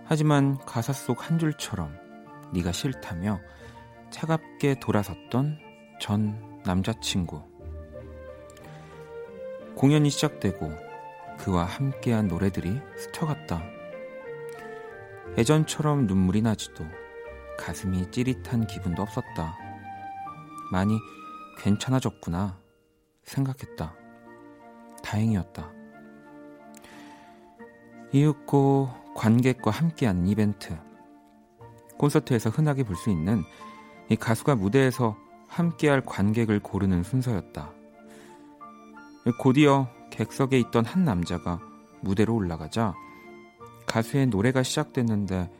[0.03, 1.97] 하지만 가사 속 한 줄처럼
[2.53, 3.39] 네가 싫다며
[4.09, 7.41] 차갑게 돌아섰던 전 남자친구.
[9.75, 10.71] 공연이 시작되고
[11.39, 13.63] 그와 함께한 노래들이 스쳐갔다.
[15.37, 16.85] 예전처럼 눈물이 나지도
[17.57, 19.57] 가슴이 찌릿한 기분도 없었다.
[20.71, 20.97] 많이
[21.59, 22.59] 괜찮아졌구나
[23.23, 23.95] 생각했다.
[25.03, 25.71] 다행이었다.
[28.11, 30.77] 이윽고 관객과 함께하는 이벤트.
[31.97, 33.43] 콘서트에서 흔하게 볼 수 있는
[34.09, 35.17] 이 가수가 무대에서
[35.53, 37.71] 함께할 관객을 고르는 순서였다.
[39.39, 41.59] 곧이어 객석에 있던 한 남자가
[42.01, 42.93] 무대로 올라가자
[43.85, 45.51] 가수의 노래가 시작됐는데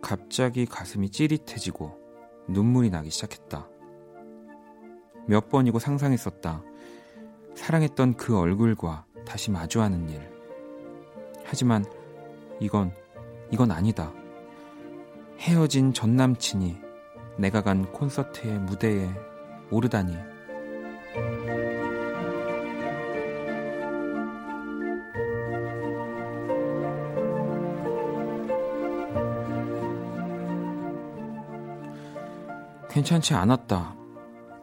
[0.00, 1.98] 갑자기 가슴이 찌릿해지고
[2.48, 3.68] 눈물이 나기 시작했다.
[5.26, 6.62] 몇 번이고 상상했었다.
[7.54, 10.20] 사랑했던 그 얼굴과 다시 마주하는 일.
[11.44, 11.84] 하지만
[12.60, 12.94] 이건,
[13.50, 14.12] 이건 아니다.
[15.38, 16.89] 헤어진 전 남친이
[17.36, 19.08] 내가 간 콘서트의 무대에
[19.70, 20.16] 오르다니.
[32.90, 33.94] 괜찮지 않았다.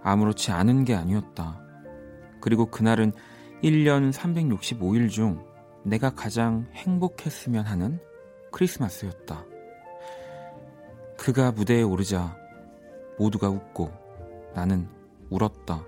[0.03, 1.61] 아무렇지 않은 게 아니었다.
[2.41, 3.13] 그리고 그날은
[3.63, 5.43] 1년 365일 중
[5.83, 7.99] 내가 가장 행복했으면 하는
[8.51, 9.45] 크리스마스였다.
[11.17, 12.37] 그가 무대에 오르자
[13.17, 13.91] 모두가 웃고
[14.53, 14.87] 나는
[15.29, 15.83] 울었다.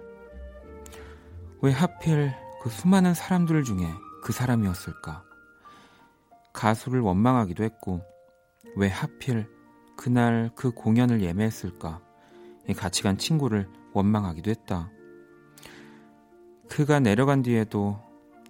[1.61, 3.85] 왜 하필 그 수많은 사람들 중에
[4.23, 5.23] 그 사람이었을까?
[6.53, 8.01] 가수를 원망하기도 했고
[8.75, 9.47] 왜 하필
[9.95, 12.01] 그날 그 공연을 예매했을까?
[12.77, 14.91] 같이 간 친구를 원망하기도 했다.
[16.69, 17.99] 그가 내려간 뒤에도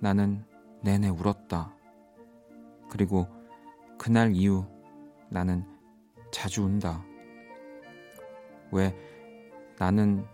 [0.01, 0.45] 나는
[0.81, 1.73] 내내 울었다.
[2.89, 3.27] 그리고
[3.97, 4.65] 그날 이후
[5.29, 5.65] 나는
[6.31, 7.08] 자주 운다.
[8.71, 8.95] 왜
[9.77, 10.25] 나는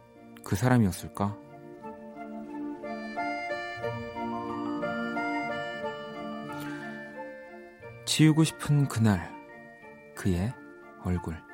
[0.44, 1.38] 그 사람이었을까?
[8.06, 9.30] 지우고 싶은 그날,
[10.16, 10.54] 그의
[11.04, 11.45] 얼굴.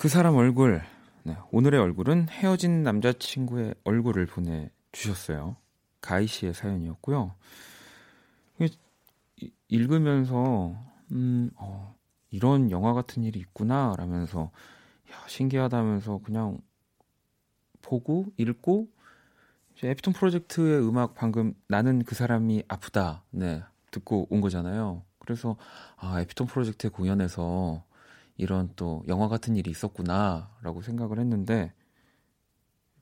[0.00, 0.80] 그 사람 얼굴.
[1.24, 5.56] 네, 오늘의 얼굴은 헤어진 남자친구의 얼굴을 보내주셨어요.
[6.00, 7.34] 가희 씨의 사연이었고요.
[9.68, 10.74] 읽으면서,
[11.12, 11.94] 음, 어,
[12.30, 14.50] 이런 영화 같은 일이 있구나, 라면서,
[15.12, 16.56] 야, 신기하다면서 그냥
[17.82, 18.88] 보고, 읽고,
[19.84, 25.02] 애프톤 프로젝트의 음악 방금 나는 그 사람이 아프다, 네, 듣고 온 거잖아요.
[25.18, 25.58] 그래서,
[25.98, 27.84] 아, 애프톤 프로젝트의 공연에서
[28.40, 31.74] 이런 또 영화 같은 일이 있었구나라고 생각을 했는데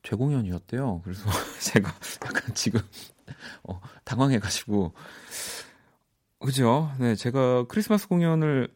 [0.02, 1.02] 재공연이었대요.
[1.04, 1.22] 그래서
[1.62, 2.80] 제가 약간 지금
[3.62, 4.92] 어, 당황해가지고
[6.40, 6.90] 그죠?
[6.98, 8.68] 네, 제가 크리스마스 공연을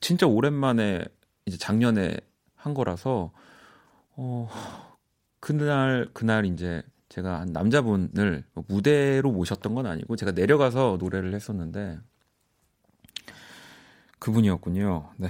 [0.00, 1.04] 진짜 오랜만에
[1.44, 2.16] 이제 작년에
[2.54, 3.32] 한 거라서
[4.16, 4.48] 어
[5.40, 11.98] 그날 그날 이제 제가 한 남자분을 무대로 모셨던 건 아니고 제가 내려가서 노래를 했었는데
[14.18, 15.10] 그분이었군요.
[15.18, 15.28] 네.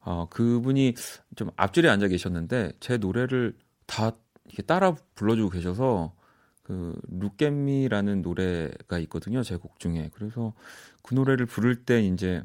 [0.00, 0.94] 어, 그분이
[1.36, 3.56] 좀 앞줄에 앉아 계셨는데 제 노래를
[3.86, 4.12] 다
[4.46, 6.14] 이렇게 따라 불러주고 계셔서
[6.62, 10.54] 그 루겜미라는 노래가 있거든요 제 곡 중에 그래서
[11.02, 12.42] 그 노래를 부를 때 이제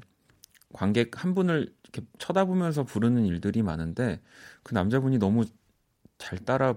[0.73, 4.21] 관객 한 분을 이렇게 쳐다보면서 부르는 일들이 많은데
[4.63, 5.45] 그 남자분이 너무
[6.17, 6.75] 잘 따라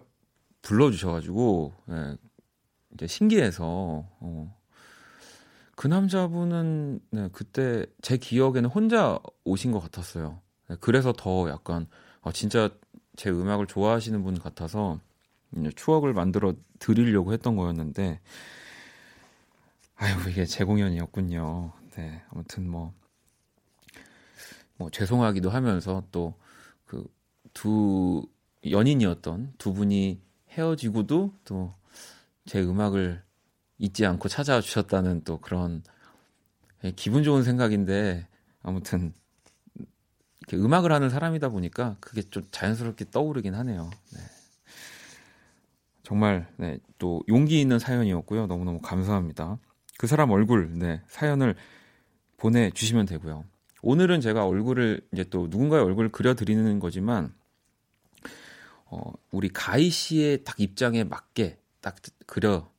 [0.62, 2.16] 불러주셔가지고 예,
[2.94, 3.64] 이제 신기해서
[4.20, 4.56] 어.
[5.76, 10.40] 그 남자분은 네, 그때 제 기억에는 혼자 오신 것 같았어요.
[10.68, 11.86] 네, 그래서 더 약간
[12.22, 12.70] 아, 진짜
[13.16, 15.00] 제 음악을 좋아하시는 분 같아서
[15.76, 18.20] 추억을 만들어 드리려고 했던 거였는데
[19.96, 21.72] 아유 이게 제 공연이었군요.
[21.96, 22.94] 네 아무튼 뭐뭐
[24.76, 26.34] 뭐 죄송하기도 하면서 또
[26.86, 27.04] 그
[27.54, 28.26] 두
[28.70, 31.74] 연인이었던 두 분이 헤어지고도 또
[32.46, 33.22] 제 음악을
[33.78, 35.82] 잊지 않고 찾아와 주셨다는 또 그런
[36.84, 38.28] 예, 기분 좋은 생각인데
[38.62, 39.12] 아무튼
[40.54, 43.90] 음악을 하는 사람이다 보니까 그게 좀 자연스럽게 떠오르긴 하네요.
[44.12, 44.20] 네.
[46.02, 48.46] 정말 네, 또 용기 있는 사연이었고요.
[48.46, 49.58] 너무너무 감사합니다.
[49.98, 51.56] 그 사람 얼굴 네, 사연을
[52.36, 53.44] 보내주시면 되고요.
[53.82, 57.34] 오늘은 제가 얼굴을 이제 또 누군가의 얼굴을 그려드리는 거지만
[58.84, 62.70] 어, 우리 가희 씨의 딱 입장에 맞게 딱 그려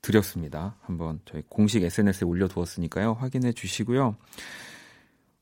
[0.00, 0.76] 드렸습니다.
[0.82, 3.14] 한번 저희 공식 SNS에 올려두었으니까요.
[3.14, 4.16] 확인해 주시고요.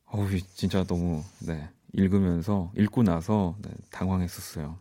[0.06, 4.78] 어우, 진짜 너무, 네, 읽으면서, 읽고 나서, 네, 당황했었어요.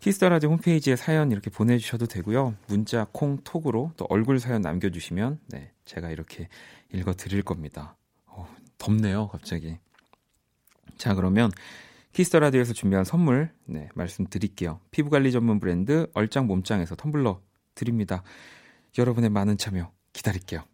[0.00, 2.54] 키스터라디 홈페이지에 사연 이렇게 보내주셔도 되고요.
[2.66, 6.48] 문자, 콩, 톡으로 또 얼굴 사연 남겨주시면, 네, 제가 이렇게
[6.92, 7.96] 읽어드릴 겁니다.
[8.26, 9.78] 어, 덥네요, 갑자기.
[10.96, 11.50] 자, 그러면
[12.12, 14.80] 키스 더 라디오에서 준비한 선물, 네, 말씀드릴게요.
[14.90, 17.40] 피부 관리 전문 브랜드 얼짱 몸짱에서 텀블러
[17.74, 18.22] 드립니다.
[18.98, 20.64] 여러분의 많은 참여 기다릴게요.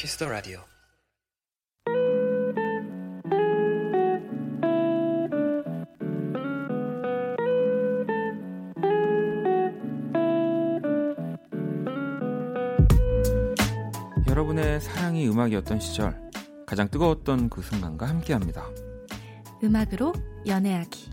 [0.00, 0.60] 키스 더 라디오.
[14.26, 16.18] 여러분의 사랑이 음악이었던 시절
[16.66, 18.64] 가장 뜨거웠던 그 순간과 함께합니다.
[19.62, 20.14] 음악으로
[20.46, 21.10] 연애하기.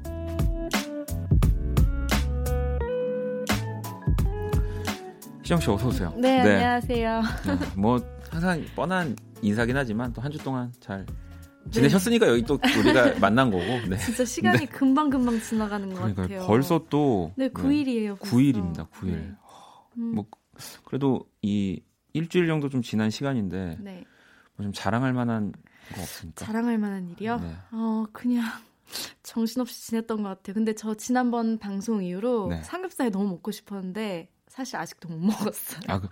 [5.43, 6.13] 시정 씨 어서 오세요.
[6.15, 6.55] 네, 네.
[6.55, 7.21] 안녕하세요.
[7.21, 11.05] 네, 뭐 항상 뻔한 인사긴 하지만 또 한 주 동안 잘
[11.71, 12.31] 지내셨으니까 네.
[12.33, 13.63] 여기 또 우리가 만난 거고.
[13.89, 13.97] 네.
[13.97, 14.65] 진짜 시간이 네.
[14.67, 16.45] 금방 금방 지나가는 것 그러니까 같아요.
[16.47, 18.17] 벌써 또 네, 9일이에요.
[18.19, 18.89] 9일입니다.
[18.91, 19.35] 9일.
[19.97, 20.15] 음.
[20.15, 20.25] 뭐
[20.85, 21.81] 그래도 이
[22.13, 24.05] 일주일 정도 좀 지난 시간인데 네.
[24.55, 25.51] 뭐좀 자랑할 만한
[25.93, 26.45] 거 없습니까?
[26.45, 27.37] 자랑할 만한 일이요?
[27.39, 27.55] 네.
[27.71, 28.45] 어 그냥
[29.23, 30.53] 정신없이 지냈던 것 같아요.
[30.53, 32.63] 근데 저 지난번 방송 이후로 네.
[32.63, 35.81] 삼겹살 너무 먹고 싶었는데 사실 아직도 못 먹었어요.
[35.87, 36.07] 아, 그,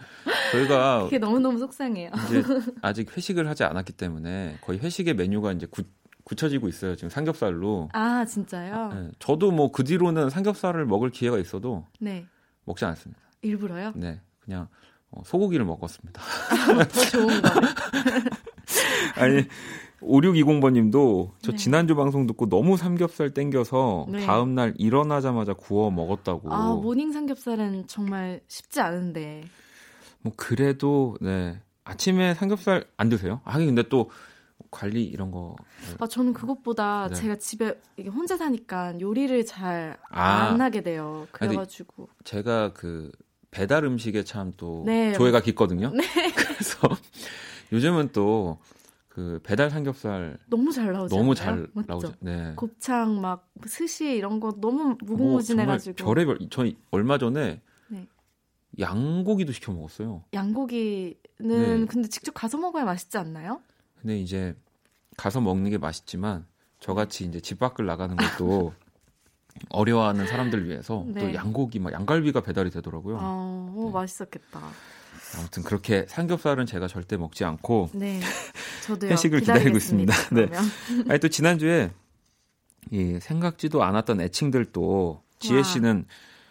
[0.51, 2.11] 저희가 그게 너무 너무 속상해요.
[2.27, 2.43] 이제
[2.83, 5.87] 아직 회식을 하지 않았기 때문에 거의 회식의 메뉴가 이제 굳,
[6.25, 6.95] 굳혀지고 있어요.
[6.95, 7.89] 지금 삼겹살로.
[7.93, 8.93] 아, 진짜요?
[8.93, 12.27] 네, 저도 뭐 그 뒤로는 삼겹살을 먹을 기회가 있어도 네.
[12.65, 13.19] 먹지 않습니다.
[13.41, 13.93] 일부러요?
[13.95, 14.21] 네.
[14.41, 14.67] 그냥
[15.09, 16.21] 어, 소고기를 먹었습니다.
[16.21, 17.49] 아, 더 좋은 거.
[19.17, 19.43] 아니
[20.01, 21.57] 5620번님도 저 네.
[21.57, 24.25] 지난주 방송 듣고 너무 삼겹살 땡겨서 네.
[24.25, 26.53] 다음 날 일어나자마자 구워 먹었다고.
[26.53, 29.43] 아 모닝 삼겹살은 정말 쉽지 않은데.
[30.21, 33.41] 뭐 그래도 네 아침에 삼겹살 안 드세요?
[33.45, 34.09] 하긴 근데 또
[34.71, 35.55] 관리 이런 거.
[35.99, 37.15] 아 저는 그것보다 네.
[37.15, 37.79] 제가 집에
[38.13, 41.27] 혼자 사니까 요리를 잘안 아, 하게 돼요.
[41.31, 43.11] 그래가지고 제가 그
[43.51, 45.13] 배달 음식에 참또 네.
[45.13, 45.91] 조예가 깊거든요.
[45.91, 46.03] 네.
[46.35, 46.89] 그래서
[47.71, 48.57] 요즘은 또
[49.15, 51.15] 그 배달 삼겹살 너무 잘 나오죠.
[51.15, 51.69] 너무 잘?
[51.73, 52.11] 나오죠.
[52.19, 52.51] 네.
[52.57, 56.03] 곱창 막 스시 이런 거 너무 무궁무진해가지고.
[56.03, 56.39] 뭐 별의별.
[56.51, 58.07] 저 얼마 전에 네.
[58.77, 60.25] 양고기도 시켜 먹었어요.
[60.33, 61.85] 양고기는 네.
[61.85, 63.61] 근데 직접 가서 먹어야 맛있지 않나요?
[64.01, 64.53] 근데 이제
[65.15, 66.45] 가서 먹는 게 맛있지만
[66.81, 68.73] 저같이 이제 집 밖을 나가는 것도
[69.69, 71.21] 어려워하는 사람들 위해서 네.
[71.21, 73.17] 또 양고기 막 양갈비가 배달이 되더라고요.
[73.17, 73.91] 아, 오, 네.
[73.93, 74.59] 맛있었겠다.
[75.37, 78.19] 아무튼 그렇게 삼겹살은 제가 절대 먹지 않고 네.
[78.83, 80.13] 저도 회식을 기다리고 있습니다.
[80.31, 80.49] 네.
[81.09, 81.91] 아니 또 지난주에
[82.91, 86.05] 이 생각지도 않았던 애칭들도 지혜 씨는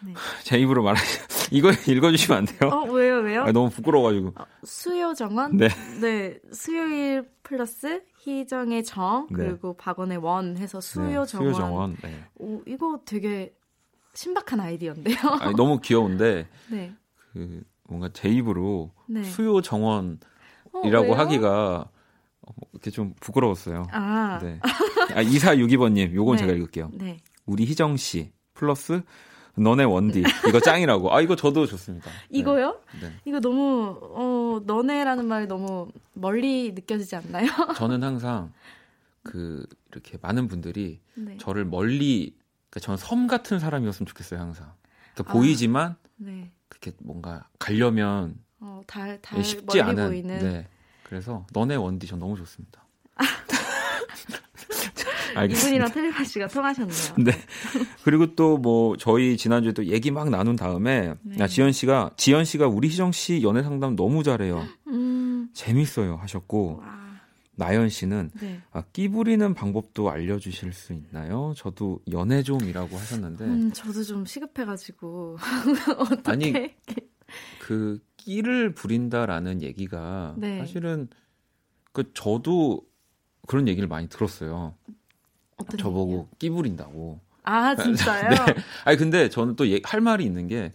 [0.05, 0.13] 네.
[0.43, 1.19] 제 입으로 말하시
[1.51, 2.69] 이거 읽어주시면 안 돼요?
[2.69, 3.43] 어 왜요 왜요?
[3.43, 4.33] 아니, 너무 부끄러워가지고.
[4.35, 5.57] 어, 수요 정원?
[5.57, 5.69] 네.
[6.01, 9.37] 네 수요일 플러스 희정의 정 네.
[9.37, 9.77] 그리고 네.
[9.77, 11.53] 박원의 원 해서 수요 네, 정원.
[11.53, 11.97] 수요 정원.
[12.03, 12.23] 네.
[12.35, 13.53] 오, 이거 되게
[14.13, 15.17] 신박한 아이디어인데요.
[15.39, 16.93] 아니, 너무 귀여운데 네.
[17.33, 19.23] 그 뭔가 제 입으로 네.
[19.23, 21.89] 수요 정원이라고 어, 하기가
[22.73, 23.87] 이렇게 좀 부끄러웠어요.
[23.91, 24.59] 아, 네.
[24.63, 26.41] 아 2462번님, 요건 네.
[26.41, 26.91] 제가 읽을게요.
[26.93, 27.17] 네.
[27.45, 29.01] 우리 희정 씨 플러스
[29.57, 31.13] 너네 원디 이거 짱이라고.
[31.13, 32.09] 아 이거 저도 좋습니다.
[32.09, 32.39] 네.
[32.39, 32.79] 이거요?
[33.01, 33.11] 네.
[33.25, 37.47] 이거 너무 어 너네라는 말이 너무 멀리 느껴지지 않나요?
[37.77, 38.51] 저는 항상
[39.23, 41.37] 그 이렇게 많은 분들이 네.
[41.37, 42.35] 저를 멀리
[42.69, 44.73] 그러니까 저는 섬 같은 사람이었으면 좋겠어요 항상.
[45.13, 45.95] 그러니까 아, 보이지만
[46.85, 46.91] 네.
[46.91, 50.07] 그렇게 뭔가 가려면 어, 달, 달 쉽지 않은.
[50.07, 50.39] 보이는.
[50.39, 50.67] 네.
[51.03, 52.83] 그래서 너네 원디 전 너무 좋습니다.
[55.49, 57.15] 이분이랑 텔레파시가 통하셨네요.
[57.17, 57.31] 네.
[58.03, 61.37] 그리고 또 뭐 저희 지난주에 또 얘기 막 나눈 다음에 네.
[61.39, 64.65] 야, 지연 씨가 지연 씨가 우리 희정 씨 연애 상담 너무 잘해요.
[64.87, 65.49] 음.
[65.53, 67.04] 재밌어요 하셨고 와.
[67.55, 68.61] 나연 씨는 네.
[68.71, 71.53] 아, 끼 부리는 방법도 알려주실 수 있나요?
[71.55, 73.45] 저도 연애 좀이라고 하셨는데.
[73.45, 75.37] 음, 저도 좀 시급해가지고
[76.25, 76.53] 아니
[77.59, 80.59] 그 끼를 부린다라는 얘기가 네.
[80.59, 81.07] 사실은
[81.91, 82.81] 그 저도
[83.47, 84.75] 그런 얘기를 많이 들었어요.
[85.77, 86.29] 저보고?
[86.39, 87.19] 끼 부린다고.
[87.43, 88.29] 아 진짜요?
[88.29, 88.35] 네.
[88.85, 90.71] 아니 근데 저는 또 할 말이 있는 게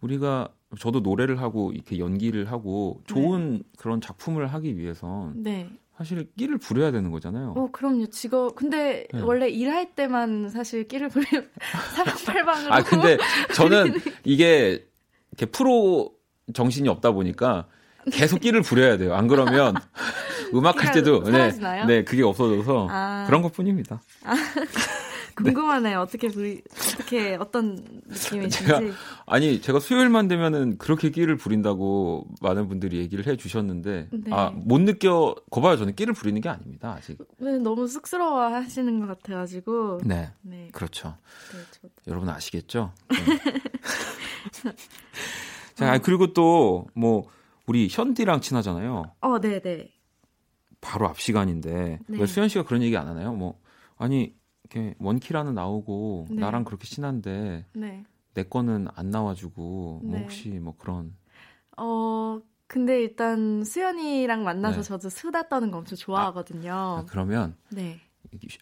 [0.00, 0.48] 우리가
[0.78, 3.62] 저도 노래를 하고 이렇게 연기를 하고 좋은 네.
[3.78, 5.70] 그런 작품을 하기 위해선 네.
[5.96, 7.54] 사실 끼를 부려야 되는 거잖아요.
[7.56, 8.06] 어, 그럼요.
[8.06, 8.54] 직업.
[8.54, 9.20] 근데 네.
[9.20, 11.26] 원래 일할 때만 사실 끼를 부려
[11.94, 12.72] 사방팔방으로.
[12.72, 13.18] 아, 근데
[13.54, 14.86] 저는 이게
[15.30, 16.12] 이렇게 프로
[16.54, 17.66] 정신이 없다 보니까
[18.10, 19.14] 계속 끼를 부려야 돼요.
[19.14, 19.74] 안 그러면
[20.54, 21.50] 음악 할 때도 네,
[21.86, 23.24] 네, 그게 없어져서 아.
[23.26, 24.02] 그런 것뿐입니다.
[24.24, 24.34] 아.
[25.36, 26.00] 궁금하네요.
[26.00, 26.62] 어떻게 부리,
[26.94, 27.74] 어떻게 어떤
[28.06, 28.64] 느낌이신지.
[28.66, 28.80] 제가,
[29.26, 34.32] 아니 제가 수요일만 되면은 그렇게 끼를 부린다고 많은 분들이 얘기를 해주셨는데 네.
[34.32, 35.76] 아못 느껴 거봐요.
[35.76, 36.94] 저는 끼를 부리는 게 아닙니다.
[36.98, 37.18] 아직.
[37.38, 40.00] 네, 너무 쑥스러워하시는 것 같아가지고.
[40.04, 40.68] 네, 네.
[40.72, 41.16] 그렇죠.
[41.52, 42.92] 네, 여러분 아시겠죠?
[43.08, 43.16] 네.
[45.74, 47.28] 자 그리고 또 뭐
[47.66, 49.14] 우리 현디랑 친하잖아요.
[49.20, 49.90] 어, 네, 네.
[50.80, 52.26] 바로 앞 시간인데 네.
[52.26, 53.32] 수현 씨가 그런 얘기 안 하나요?
[53.32, 53.60] 뭐
[53.96, 54.34] 아니
[54.72, 56.40] 이렇게 원키라는 나오고 네.
[56.40, 58.04] 나랑 그렇게 친한데 네.
[58.34, 60.22] 내 거는 안 나와주고 뭐 네.
[60.22, 61.14] 혹시 뭐 그런
[61.76, 64.88] 어 근데 일단 수연이랑 만나서 네.
[64.88, 66.72] 저도 수다 떠는 거 엄청 좋아하거든요.
[66.72, 68.00] 아, 그러면 네.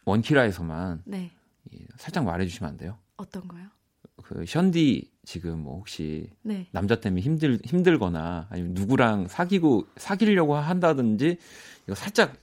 [0.05, 1.31] 원키라에서만 네.
[1.97, 2.99] 살짝 말해주시면 안 돼요?
[3.17, 3.67] 어떤 거요?
[4.25, 6.67] 그 현디 지금 뭐 혹시 네.
[6.73, 11.39] 남자 때문에 힘들 힘들거나 아니면 누구랑 사귀고 사귀려고 한다든지
[11.85, 12.35] 이거 살짝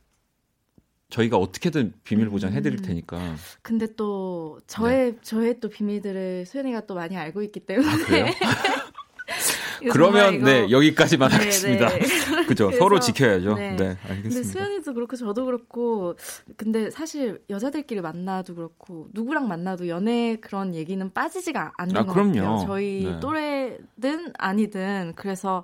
[1.10, 2.84] 저희가 어떻게든 비밀 보장 해 드릴 음.
[2.84, 3.36] 테니까.
[3.62, 5.18] 근데 또 저의 네.
[5.22, 7.88] 저의 또 비밀들을 수연이가 또 많이 알고 있기 때문에.
[7.88, 8.26] 아, 그래요?
[9.92, 11.90] 그러면 네 여기까지만 네, 하겠습니다.
[11.90, 12.00] 네.
[12.48, 13.56] 그죠 서로 지켜야죠.
[13.56, 13.76] 네.
[13.76, 13.98] 네.
[14.04, 14.22] 알겠습니다.
[14.22, 16.16] 근데 수연이도 그렇고 저도 그렇고
[16.56, 22.34] 근데 사실 여자들끼리 만나도 그렇고 누구랑 만나도 연애 그런 얘기는 빠지지가 않는 아, 것 그럼요.
[22.34, 22.64] 같아요.
[22.66, 23.20] 저희 네.
[23.20, 25.64] 또래든 아니든 그래서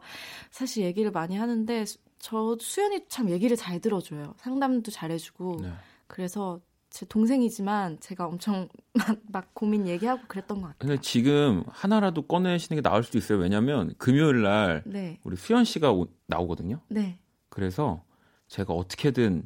[0.51, 1.85] 사실 얘기를 많이 하는데
[2.23, 4.33] 저 수연이 참 얘기를 잘 들어줘요.
[4.37, 5.73] 상담도 잘해주고 네.
[6.07, 10.77] 그래서 제 동생이지만 제가 엄청 막, 막, 고민 얘기하고 그랬던 것 같아요.
[10.79, 13.39] 근데 지금 하나라도 꺼내시는 게 나을 수도 있어요.
[13.39, 15.19] 왜냐하면 금요일 날 네.
[15.25, 16.79] 우리 수연 씨가 오, 나오거든요.
[16.87, 17.19] 네.
[17.49, 18.05] 그래서
[18.47, 19.45] 제가 어떻게든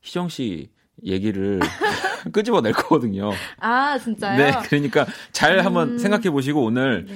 [0.00, 0.72] 희정 씨
[1.04, 1.60] 얘기를
[2.32, 3.30] 끄집어낼 거거든요.
[3.60, 4.36] 아 진짜요?
[4.36, 5.98] 네, 그러니까 잘 한번 음...
[5.98, 7.14] 생각해 보시고 오늘 네.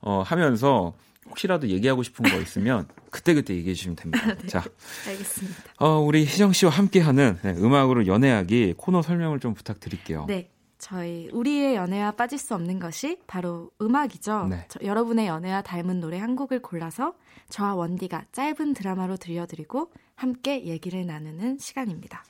[0.00, 0.94] 어, 하면서
[1.28, 4.34] 혹시라도 얘기하고 싶은 거 있으면 그때그때 얘기해 주시면 됩니다.
[4.34, 4.64] 네, 자,
[5.06, 5.62] 알겠습니다.
[5.78, 10.26] 어, 우리 희정 씨와 함께하는 네, 음악으로 연애하기 코너 설명을 좀 부탁드릴게요.
[10.26, 10.50] 네.
[10.78, 14.46] 저희 우리의 연애와 빠질 수 없는 것이 바로 음악이죠.
[14.46, 14.64] 네.
[14.68, 17.14] 저, 여러분의 연애와 닮은 노래 한 곡을 골라서
[17.50, 22.24] 저와 원디가 짧은 드라마로 들려드리고 함께 얘기를 나누는 시간입니다.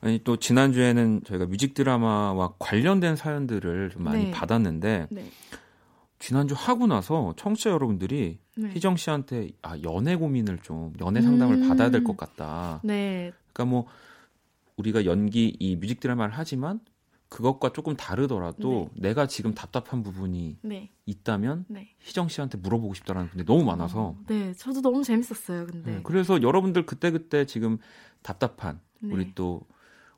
[0.00, 4.30] 아니 또 지난주에는 저희가 뮤직 드라마와 관련된 사연들을 좀 많이 네.
[4.30, 5.30] 받았는데 네.
[6.24, 8.70] 지난주 하고 나서 청취자 여러분들이 네.
[8.70, 11.68] 희정 씨한테 아 연애 고민을 좀 연애 상담을 음.
[11.68, 12.80] 받아야 될 것 같다.
[12.82, 13.30] 네.
[13.52, 13.86] 그러니까 뭐
[14.76, 16.80] 우리가 연기 이 뮤직 드라마를 하지만
[17.28, 19.08] 그것과 조금 다르더라도 네.
[19.08, 20.90] 내가 지금 답답한 부분이 네.
[21.04, 21.90] 있다면 네.
[22.00, 24.00] 희정 씨한테 물어보고 싶다라는 분들이 너무 많아서.
[24.00, 25.66] 어, 네, 저도 너무 재밌었어요.
[25.66, 25.90] 근데.
[25.96, 27.76] 네, 그래서 여러분들 그때 그때 지금
[28.22, 29.12] 답답한 네.
[29.12, 29.62] 우리 또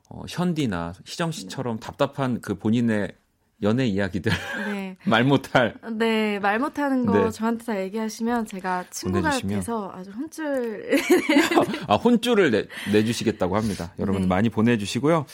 [0.09, 3.13] 어, 현디나 희정 씨처럼 답답한 그 본인의
[3.61, 4.31] 연애 이야기들
[4.67, 4.97] 네.
[5.07, 7.31] 말 못할 네 말 못하는 거 네.
[7.31, 9.55] 저한테 다 얘기하시면 제가 친구가 보내주시면.
[9.55, 10.97] 돼서 아주 혼줄
[11.87, 14.27] 아 혼줄을 내, 내주시겠다고 합니다 여러분 네.
[14.27, 15.25] 많이 보내주시고요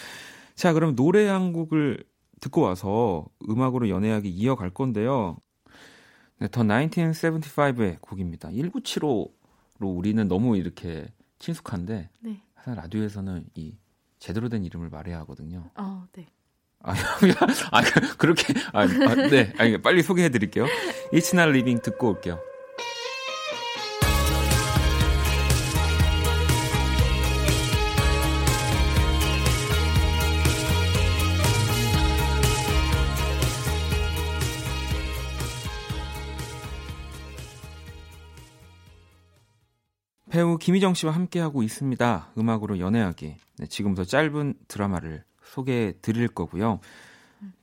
[0.55, 2.03] 자 그럼 노래 한 곡을
[2.39, 5.37] 듣고 와서 음악으로 연애하기 이어갈 건데요
[6.39, 9.29] 네, 더 1975의 곡입니다 1975로
[9.81, 11.05] 우리는 너무 이렇게
[11.39, 12.41] 친숙한데 네.
[12.55, 13.75] 사실 라디오에서는 이
[14.19, 16.27] 제대로 된 이름을 말해야 하거든요 어, 네.
[16.83, 16.93] 아,
[17.71, 17.81] 아
[18.17, 19.53] 그렇게 아, 아 네.
[19.57, 20.65] 아니, 빨리 소개해 드릴게요.
[21.13, 22.39] It's Not Living 듣고 올게요.
[40.29, 42.33] 배우 김희정 씨와 함께하고 있습니다.
[42.39, 43.35] 음악으로 연애하기.
[43.59, 45.23] 네, 지금부터 짧은 드라마를
[45.53, 46.79] 소개해 드릴 거고요.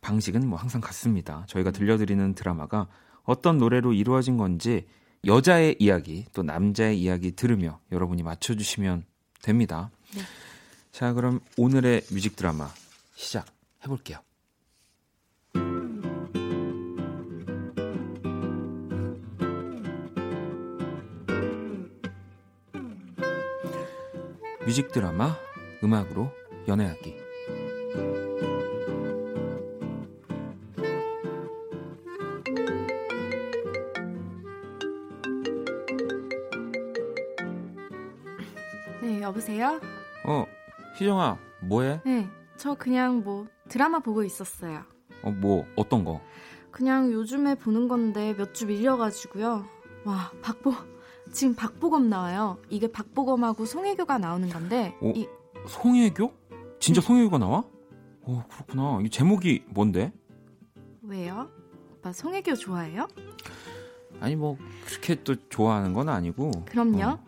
[0.01, 1.45] 방식은 뭐 항상 같습니다.
[1.49, 2.87] 저희가 들려드리는 드라마가
[3.25, 4.87] 어떤 노래로 이루어진 건지
[5.27, 9.05] 여자의 이야기 또 남자의 이야기 들으며 여러분이 맞춰주시면
[9.43, 9.91] 됩니다.
[10.15, 10.23] 네.
[10.93, 12.69] 자, 그럼 오늘의 뮤직 드라마
[13.15, 13.51] 시작해
[13.87, 14.19] 볼게요.
[24.65, 25.37] 뮤직 드라마
[25.83, 26.31] 음악으로
[26.69, 27.20] 연애하기
[39.23, 39.81] 여보세요?
[40.27, 40.45] 어,
[40.97, 42.01] 희정아, 뭐해?
[42.05, 44.83] 네, 저 그냥 뭐 드라마 보고 있었어요.
[45.23, 46.21] 어, 뭐 어떤 거?
[46.71, 49.65] 그냥 요즘에 보는 건데 몇 주 밀려가지고요.
[50.05, 50.73] 와, 박보
[51.33, 52.59] 지금 박보검 나와요.
[52.69, 54.97] 이게 박보검하고 송혜교가 나오는 건데.
[55.01, 55.29] 오, 이
[55.69, 56.33] 송혜교?
[56.81, 57.65] 진짜 송혜교가 나와?
[58.31, 59.01] 오, 그렇구나.
[59.05, 60.13] 이 제목이 뭔데?
[61.03, 61.51] 왜요?
[61.95, 63.09] 오빠 송혜교 좋아해요?
[64.21, 64.57] 아니 뭐
[64.87, 66.53] 그렇게 또 좋아하는 건 아니고.
[66.67, 67.05] 그럼요.
[67.05, 67.19] 어.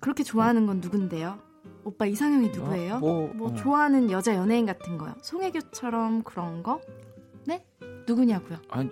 [0.00, 1.38] 그렇게 좋아하는 건 누군데요?
[1.84, 2.96] 오빠 이상형이 누구예요?
[2.96, 3.54] 아, 뭐, 뭐 어.
[3.54, 5.14] 좋아하는 여자 연예인 같은 거요.
[5.22, 6.80] 송혜교처럼 그런 거?
[7.46, 7.64] 네?
[8.08, 8.58] 누구냐고요?
[8.68, 8.90] 아니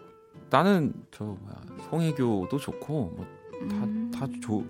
[0.51, 3.27] 나는 저 뭐야 송혜교도 좋고 뭐
[4.13, 4.41] 다다 음.
[4.41, 4.65] 좋.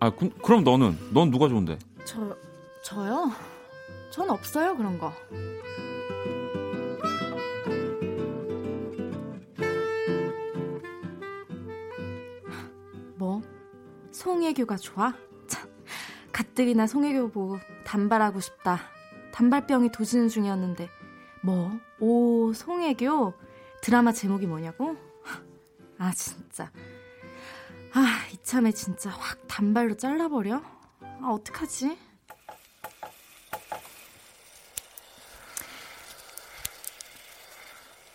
[0.00, 1.78] 아 그, 그럼 너는 넌 누가 좋은데?
[2.06, 2.34] 저
[2.82, 3.30] 저요?
[4.10, 5.12] 전 없어요 그런 거.
[13.16, 13.42] 뭐?
[14.12, 15.14] 송혜교가 좋아?
[15.46, 15.70] 참,
[16.32, 18.80] 가뜩이나 송혜교 보고 단발하고 싶다.
[19.32, 20.88] 단발병이 도지는 중이었는데
[21.42, 21.78] 뭐?
[22.00, 23.34] 오 송혜교
[23.82, 24.96] 드라마 제목이 뭐냐고?
[25.98, 26.70] 아 진짜
[27.92, 30.62] 아 이참에 진짜 확 단발로 잘라버려?
[31.20, 31.96] 아 어떡하지?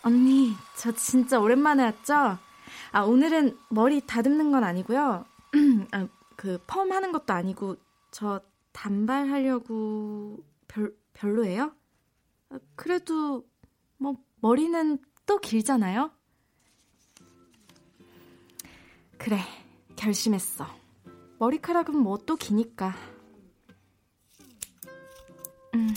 [0.04, 2.38] 언니 저 진짜 오랜만에 왔죠?
[2.92, 5.26] 아 오늘은 머리 다듬는 건 아니고요
[5.92, 7.76] 아, 그 펌 하는 것도 아니고
[8.12, 8.42] 저
[8.72, 11.74] 단발하려고 별, 별로예요?
[12.50, 13.46] 아, 그래도
[13.98, 16.12] 뭐 머리는 또 길잖아요?
[19.18, 19.38] 그래,
[19.96, 20.66] 결심했어.
[21.38, 22.96] 머리카락은 뭐 또 기니까.
[25.76, 25.94] 음,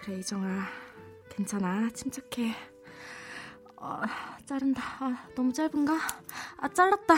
[0.00, 0.81] 그래, 이정아.
[1.42, 1.90] 괜찮아.
[1.90, 2.54] 침착해.
[3.76, 4.00] 어,
[4.46, 4.80] 자른다.
[5.00, 5.98] 아, 너무 짧은가?
[6.58, 7.14] 아, 잘랐다.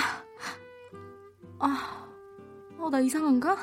[1.59, 2.09] 아,
[2.79, 3.55] 어, 나 이상한가?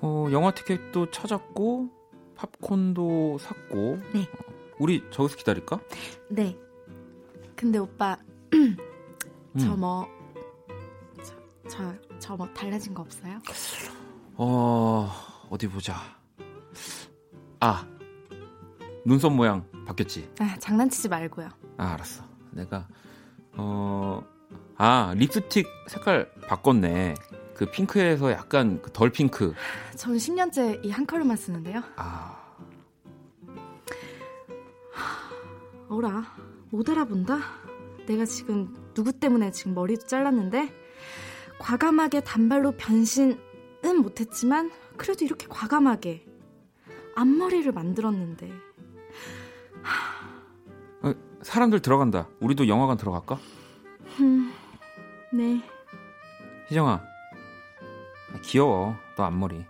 [0.00, 1.88] 어, 영화 티켓도 찾았고
[2.34, 3.98] 팝콘도 샀고.
[4.14, 4.28] 네.
[4.78, 5.80] 우리 저기서 기다릴까?
[6.28, 6.58] 네.
[7.54, 8.16] 근데 오빠
[9.60, 10.08] 저 뭐
[11.70, 13.38] 저 저 뭐 달라진 거 없어요?
[14.36, 15.10] 어
[15.50, 15.96] 어디 보자.
[17.60, 17.86] 아
[19.04, 20.28] 눈썹 모양 바뀌었지?
[20.38, 21.48] 아 장난치지 말고요.
[21.78, 22.24] 아 알았어.
[22.52, 22.86] 내가
[23.56, 24.22] 어
[24.82, 27.14] 아 립스틱 색깔 바꿨네.
[27.54, 29.52] 그 핑크에서 약간 그덜 핑크.
[29.96, 31.82] 저는 10년째 이 한 컬러만 쓰는데요.
[31.96, 32.38] 아.
[35.90, 36.24] 어라,
[36.70, 37.38] 못 알아본다?
[38.06, 40.72] 내가 지금 누구 때문에 지금 머리도 잘랐는데
[41.60, 43.38] 과감하게 단발로 변신은
[44.02, 46.24] 못했지만 그래도 이렇게 과감하게
[47.14, 48.50] 앞머리를 만들었는데
[51.02, 52.28] 어, 사람들 들어간다.
[52.40, 53.38] 우리도 영화관 들어갈까?
[54.20, 54.52] 음,
[55.32, 55.62] 네.
[56.68, 57.02] 희정아,
[58.42, 58.96] 귀여워.
[59.16, 59.64] 너 앞머리.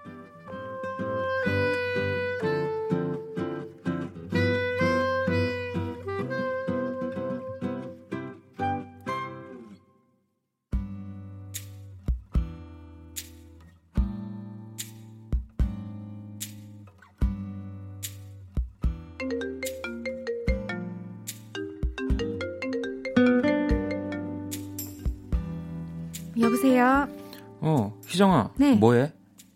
[28.74, 28.76] 네.
[28.76, 29.12] 뭐해?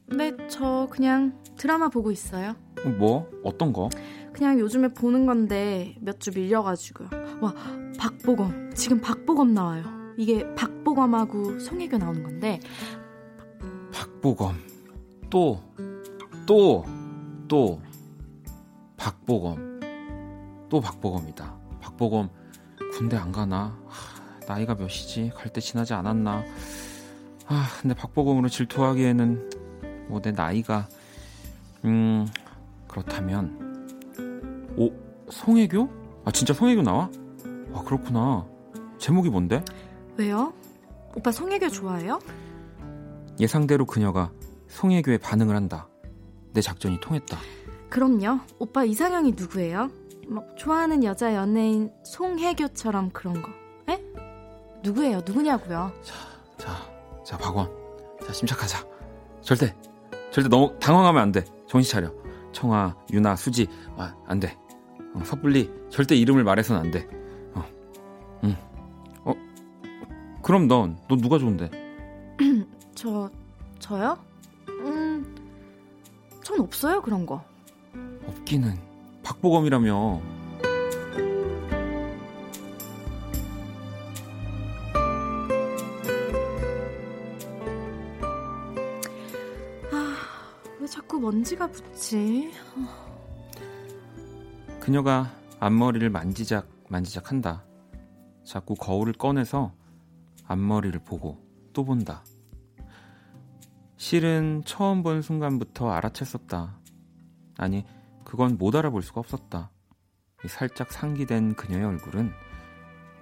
[0.07, 2.55] 네, 저 그냥 드라마 보고 있어요.
[2.99, 3.29] 뭐?
[3.45, 3.89] 어떤 거?
[4.33, 7.09] 그냥 요즘에 보는 건데 몇 주 밀려가지고요.
[7.41, 7.55] 와,
[7.99, 8.73] 박보검.
[8.75, 9.85] 지금 박보검 나와요.
[10.17, 12.61] 이게 박보검하고 송혜교 나오는 건데.
[13.93, 14.57] 박보검.
[15.31, 15.61] 또,
[16.47, 16.85] 또,
[17.49, 17.81] 또,
[18.97, 19.81] 박보검.
[20.69, 21.57] 또 박보검이다.
[21.81, 22.29] 박보검
[22.93, 23.79] 군대 안 가나?
[23.87, 25.31] 하, 나이가 몇이지?
[25.35, 26.43] 갈 때 지나지 않았나?
[27.47, 29.51] 아, 근데 박보검으로 질투하기에는
[30.09, 30.87] 뭐 내 나이가
[31.85, 32.27] 음
[32.89, 34.91] 그렇다면 오
[35.31, 35.89] 송혜교?
[36.25, 37.11] 아 진짜 송혜교 나와?
[37.75, 38.47] 아 그렇구나.
[38.99, 39.65] 제목이 뭔데?
[40.17, 40.53] 왜요?
[41.17, 42.19] 오빠 송혜교 좋아해요?
[43.41, 44.31] 예상대로 그녀가
[44.69, 45.89] 송혜교에 반응을 한다.
[46.53, 47.39] 내 작전이 통했다.
[47.91, 48.41] 그럼요.
[48.59, 49.91] 오빠 이상형이 누구예요?
[50.29, 53.51] 뭐 좋아하는 여자 연예인 송혜교처럼 그런 거.
[53.91, 54.01] 에?
[54.83, 55.21] 누구예요?
[55.27, 55.93] 누구냐고요?
[56.03, 56.15] 자,
[56.59, 56.71] 자,
[57.25, 57.71] 자, 박원.
[58.25, 58.87] 자, 심착하자.
[59.41, 59.75] 절대,
[60.31, 61.45] 절대 너무 당황하면 안 돼.
[61.67, 62.13] 정신 차려.
[62.53, 63.67] 청아, 유나, 수지.
[63.97, 64.57] 아, 안 돼.
[65.15, 67.09] 어, 섣불리 절대 이름을 말해서는 안 돼.
[67.55, 67.65] 어,
[68.45, 68.57] 응.
[69.25, 69.33] 어,
[70.43, 71.71] 그럼 넌, 너 누가 좋은데?
[72.95, 73.31] 저,
[73.79, 74.19] 저요?
[74.69, 75.35] 음,
[76.43, 77.43] 전 없어요, 그런 거.
[78.27, 78.79] 없기는.
[79.23, 80.21] 박보검이라며.
[91.35, 92.53] 먼지가 붙지?
[94.79, 97.65] 그녀가 앞머리를 만지작 만지작 한다.
[98.45, 99.75] 자꾸 거울을 꺼내서
[100.47, 102.23] 앞머리를 보고 또 본다.
[103.97, 106.75] 실은 처음 본 순간부터 알아챘었다.
[107.59, 107.85] 아니,
[108.25, 109.73] 그건 못 알아볼 수가 없었다.
[110.47, 112.31] 살짝 상기된 그녀의 얼굴은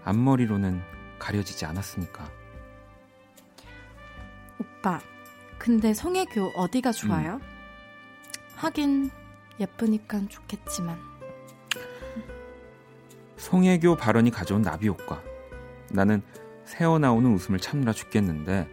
[0.04, 0.82] 앞머리로는
[1.18, 2.30] 가려지지 않았으니까.
[4.60, 5.00] 오빠,
[5.58, 7.36] 근데 송혜교 어디가 좋아요?
[7.36, 7.61] 음.
[8.56, 9.10] 하긴
[9.60, 10.98] 예쁘니까 좋겠지만.
[13.36, 15.22] 송혜교 발언이 가져온 나비 효과.
[15.90, 16.22] 나는
[16.64, 18.68] 새어나오는 웃음을 참느라 죽겠는데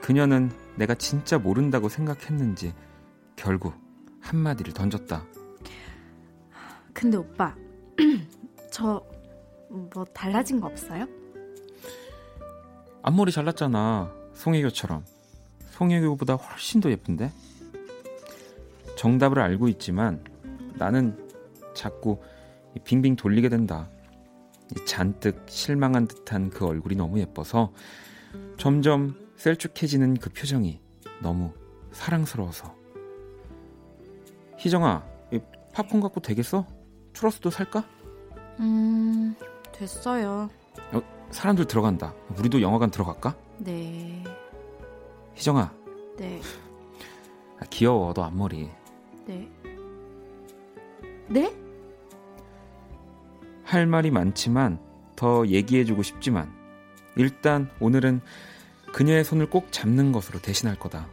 [0.00, 2.74] 그녀는 내가 진짜 모른다고 생각했는지
[3.36, 3.74] 결국
[4.20, 5.24] 한마디를 던졌다.
[6.92, 7.54] 근데 오빠,
[8.70, 9.02] 저
[9.74, 11.06] 뭐 달라진 거 없어요?
[13.02, 14.12] 앞머리 잘랐잖아.
[14.34, 15.04] 송혜교처럼.
[15.70, 17.32] 송혜교보다 훨씬 더 예쁜데?
[19.04, 20.24] 정답을 알고 있지만
[20.78, 21.28] 나는
[21.74, 22.22] 자꾸
[22.84, 23.90] 빙빙 돌리게 된다.
[24.86, 27.70] 잔뜩 실망한 듯한 그 얼굴이 너무 예뻐서
[28.56, 30.80] 점점 셀쭉해지는 그 표정이
[31.20, 31.52] 너무
[31.92, 32.74] 사랑스러워서.
[34.56, 35.04] 희정아,
[35.74, 36.66] 팝콘 갖고 되겠어?
[37.12, 37.86] 추러스도 살까?
[38.60, 39.36] 음,
[39.72, 40.48] 됐어요.
[40.94, 42.14] 어, 사람들 들어간다.
[42.38, 43.36] 우리도 영화관 들어갈까?
[43.58, 44.24] 네.
[45.34, 45.74] 희정아.
[46.16, 46.40] 네.
[47.60, 48.70] 아, 귀여워, 너 앞머리.
[49.26, 49.50] 네.
[51.28, 51.56] 네?
[53.64, 54.78] 할 말이 많지만
[55.16, 56.52] 더 얘기해주고 싶지만
[57.16, 58.20] 일단 오늘은
[58.92, 61.08] 그녀의 손을 꼭 잡는 것으로 대신할 거다.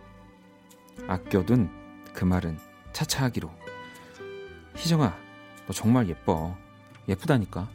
[1.07, 1.69] 아껴둔
[2.13, 2.57] 그 말은
[2.91, 3.49] 차차 하기로.
[4.75, 5.17] 희정아,
[5.65, 6.55] 너 정말 예뻐.
[7.07, 7.69] 예쁘다니까.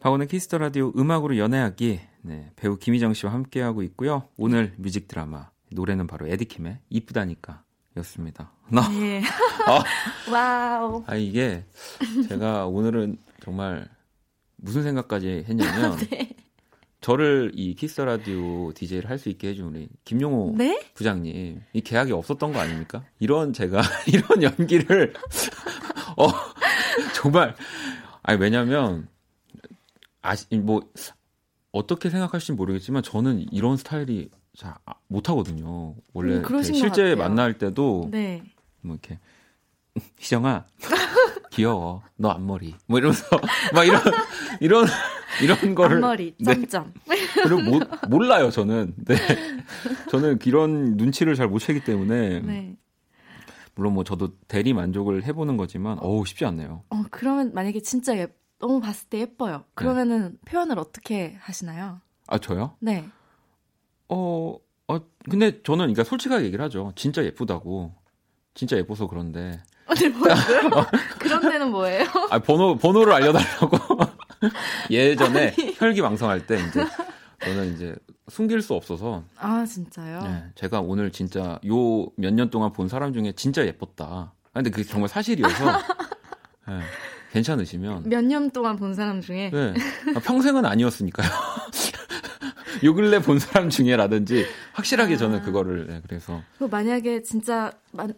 [0.00, 2.00] 박원의 키스 더 라디오 음악으로 연애하기.
[2.22, 4.28] 네, 배우 김희정 씨와 함께하고 있고요.
[4.36, 7.62] 오늘 뮤직 드라마 노래는 바로 에디킴의 이쁘다니까
[7.98, 8.52] 였습니다.
[8.70, 9.22] 네.
[9.66, 9.82] 아,
[10.30, 11.04] 와우.
[11.06, 11.64] 아 이게
[12.28, 13.88] 제가 오늘은 정말
[14.56, 16.30] 무슨 생각까지 했냐면 네.
[17.00, 20.80] 저를 이 키스 라디오 DJ를 할 수 있게 해준 우리 김용호 네?
[20.94, 23.04] 부장님 이 계약이 없었던 거 아닙니까?
[23.20, 25.12] 이런 제가 이런 연기를
[26.16, 26.28] 어
[27.14, 27.54] 정말
[28.22, 29.08] 아니 왜냐면
[30.28, 30.82] 아시 뭐
[31.72, 34.74] 어떻게 생각하실지 모르겠지만 저는 이런 스타일이 잘
[35.10, 35.94] 못 하거든요.
[36.12, 38.42] 원래 음, 실제 만날 때도 네.
[38.82, 39.18] 뭐 이렇게
[40.18, 40.66] 희정아
[41.50, 43.24] 귀여워 너 앞머리 뭐 이러면서
[43.72, 44.02] 막 이런
[44.60, 44.86] 이런
[45.42, 47.16] 이런 거를 앞머리 점점 네.
[47.42, 49.16] 그리고 모, 몰라요 저는 네
[50.10, 52.76] 저는 이런 눈치를 잘 못 채기 때문에 네.
[53.74, 56.82] 물론 뭐 저도 대리 만족을 해보는 거지만 어우 쉽지 않네요.
[56.90, 58.26] 어 그러면 만약에 진짜 예,
[58.58, 59.64] 너무 봤을 때 예뻐요.
[59.74, 60.50] 그러면은 네.
[60.50, 62.00] 표현을 어떻게 하시나요?
[62.26, 62.74] 아 저요?
[62.80, 63.08] 네.
[64.08, 64.56] 어,
[64.88, 64.98] 어
[65.30, 66.92] 근데 저는 그러니까 솔직하게 얘기를 하죠.
[66.96, 67.94] 진짜 예쁘다고.
[68.54, 69.60] 진짜 예뻐서 그런데.
[69.86, 70.34] 아니 뭐요?
[71.18, 72.04] 그런 데는 뭐예요?
[72.30, 73.78] 아 번호 번호를 알려달라고
[74.90, 75.74] 예전에 아니.
[75.76, 76.84] 혈기왕성할 때 이제
[77.42, 77.94] 저는 이제
[78.28, 80.20] 숨길 수 없어서 아 진짜요?
[80.22, 84.04] 네, 제가 오늘 진짜 요 몇 년 동안 본 사람 중에 진짜 예뻤다.
[84.04, 85.64] 아, 근데 그게 정말 사실이어서
[86.68, 86.80] 네,
[87.32, 89.74] 괜찮으시면 몇 년 동안 본 사람 중에 네,
[90.14, 91.28] 아, 평생은 아니었으니까요.
[92.84, 95.16] 요 근래 본 사람 중에라든지 확실하게 아.
[95.16, 97.72] 저는 그거를 네, 그래서 그 만약에 진짜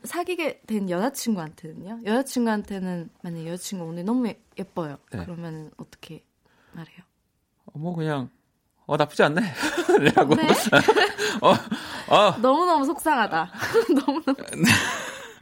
[0.04, 2.00] 사귀게 된 여자친구한테는요?
[2.04, 4.98] 여자친구한테는 만약 여자친구 오늘 너무 예뻐요.
[5.12, 5.22] 네.
[5.24, 6.22] 그러면 어떻게
[6.72, 6.98] 말해요?
[7.66, 8.28] 어, 뭐 그냥
[8.86, 9.40] 어 나쁘지 않네.
[10.14, 10.34] 라고.
[10.34, 10.46] 네?
[11.40, 11.52] 어,
[12.14, 12.36] 어.
[12.40, 13.50] 너무너무 속상하다.
[13.94, 14.36] 너무너무.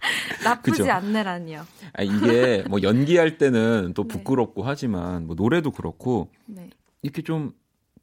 [0.44, 0.90] 나쁘지 그죠?
[0.90, 1.66] 않네라니요.
[1.94, 4.08] 아, 이게 뭐 연기할 때는 또 네.
[4.08, 4.68] 부끄럽고 네.
[4.68, 6.70] 하지만 뭐 노래도 그렇고 네.
[7.02, 7.52] 이렇게 좀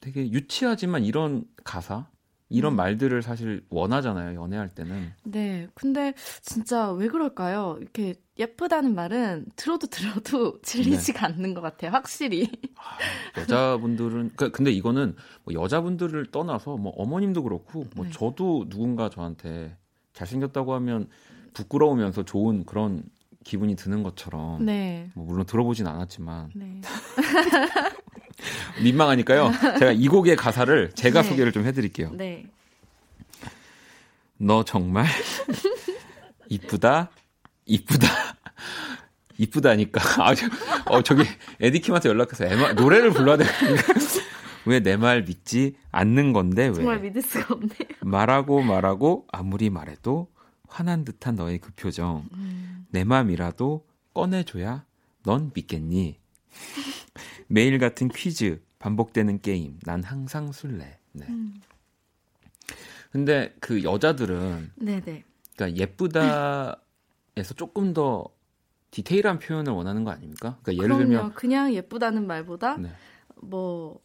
[0.01, 2.07] 되게 유치하지만 이런 가사
[2.49, 2.75] 이런 음.
[2.75, 5.13] 말들을 사실 원하잖아요 연애할 때는.
[5.23, 7.77] 네, 근데 진짜 왜 그럴까요?
[7.81, 11.33] 이렇게 예쁘다는 말은 들어도 들어도 질리지가 네.
[11.33, 12.47] 않는 것 같아요, 확실히.
[12.75, 18.11] 아, 여자분들은 그, 근데 이거는 뭐 여자분들을 떠나서 뭐 어머님도 그렇고 뭐 네.
[18.11, 19.75] 저도 누군가 저한테
[20.13, 21.09] 잘생겼다고 하면
[21.55, 23.03] 부끄러우면서 좋은 그런
[23.43, 24.63] 기분이 드는 것처럼.
[24.65, 25.09] 네.
[25.15, 26.51] 뭐 물론 들어보진 않았지만.
[26.53, 26.81] 네.
[28.83, 29.51] 민망하니까요.
[29.79, 31.29] 제가 이 곡의 가사를 제가 네.
[31.29, 32.11] 소개를 좀 해드릴게요.
[32.13, 32.45] 네.
[34.37, 35.05] 너 정말
[36.49, 37.09] 이쁘다,
[37.65, 38.07] 이쁘다,
[39.37, 40.23] 이쁘다니까.
[40.23, 40.47] 아, 저,
[40.87, 41.23] 어, 저기
[41.61, 43.81] 에디킴한테 연락해서 에마, 노래를 불러야 되는데
[44.65, 46.73] 왜내 말 믿지 않는 건데 왜?
[46.73, 47.69] 정말 믿을 수가 없네요.
[48.01, 50.27] 말하고 말하고 아무리 말해도
[50.67, 52.27] 화난 듯한 너의 그 표정.
[52.33, 52.85] 음.
[52.89, 54.85] 내 맘이라도 꺼내줘야
[55.23, 56.19] 넌 믿겠니?
[57.47, 60.99] 매일 같은 퀴즈, 반복되는 게임, 난 항상 술래.
[61.11, 61.25] 네.
[61.29, 61.61] 음.
[63.11, 65.23] 근데 그 여자들은 네네.
[65.55, 68.27] 그러니까 예쁘다에서 조금 더
[68.91, 70.57] 디테일한 표현을 원하는 거 아닙니까?
[70.61, 71.03] 그러니까 예를 그럼요.
[71.03, 72.89] 들면 그냥 예쁘다는 말보다 네.
[73.41, 73.99] 뭐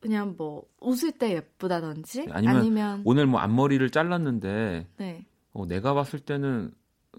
[0.00, 5.26] 그냥 뭐 웃을 때 예쁘다든지 아니면, 아니면 오늘 뭐 앞머리를 잘랐는데 네.
[5.58, 6.70] 어, 내가 봤을 때는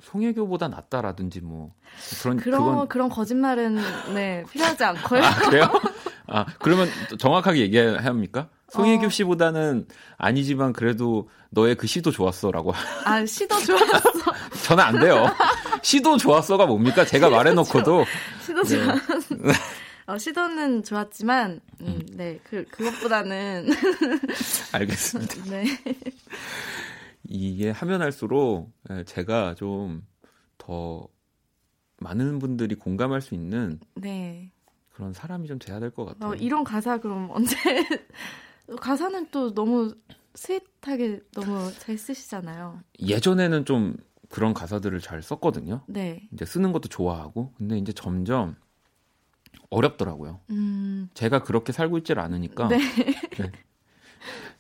[0.02, 1.74] 송혜교보다 낫다라든지 뭐
[2.22, 2.88] 그런 그런 그건...
[2.88, 3.80] 그런 거짓말은
[4.14, 5.22] 네 필요하지 않고요.
[5.22, 5.66] 아, 그래요?
[6.28, 6.88] 아 그러면
[7.18, 8.48] 정확하게 얘기해야 합니까?
[8.70, 9.10] 송혜교 어...
[9.10, 9.88] 씨보다는
[10.18, 12.74] 아니지만 그래도 너의 그 시도 좋았어라고.
[13.04, 14.10] 아 시도 좋았어.
[14.64, 15.26] 저는 안 돼요.
[15.82, 17.04] 시도 좋았어가 뭡니까?
[17.04, 18.06] 제가 말해놓고도
[18.46, 18.86] 시도 네.
[18.86, 19.00] 좋았.
[20.10, 22.02] 어, 시도는 좋았지만, 음, 음.
[22.14, 23.70] 네, 그, 그것보다는.
[24.74, 25.36] 알겠습니다.
[25.52, 25.66] 네.
[27.32, 30.10] 이게 하면 할수록 예, 제가 좀
[30.60, 31.08] 더
[31.98, 34.52] 많은 분들이 공감할 수 있는 네.
[34.92, 36.32] 그런 사람이 좀 돼야 될 것 같아요.
[36.32, 37.56] 어, 이런 가사 그럼 언제
[38.80, 39.96] 가사는 또 너무
[40.36, 42.84] 스윗하게 너무 잘 쓰시잖아요.
[43.00, 43.98] 예전에는 좀
[44.30, 45.82] 그런 가사들을 잘 썼거든요.
[45.88, 46.30] 네.
[46.32, 48.56] 이제 쓰는 것도 좋아하고 근데 이제 점점
[49.72, 50.40] 어렵더라고요.
[50.52, 51.10] 음...
[51.16, 52.68] 제가 그렇게 살고 있질 않으니까.
[52.68, 52.78] 네.
[52.78, 53.52] 네.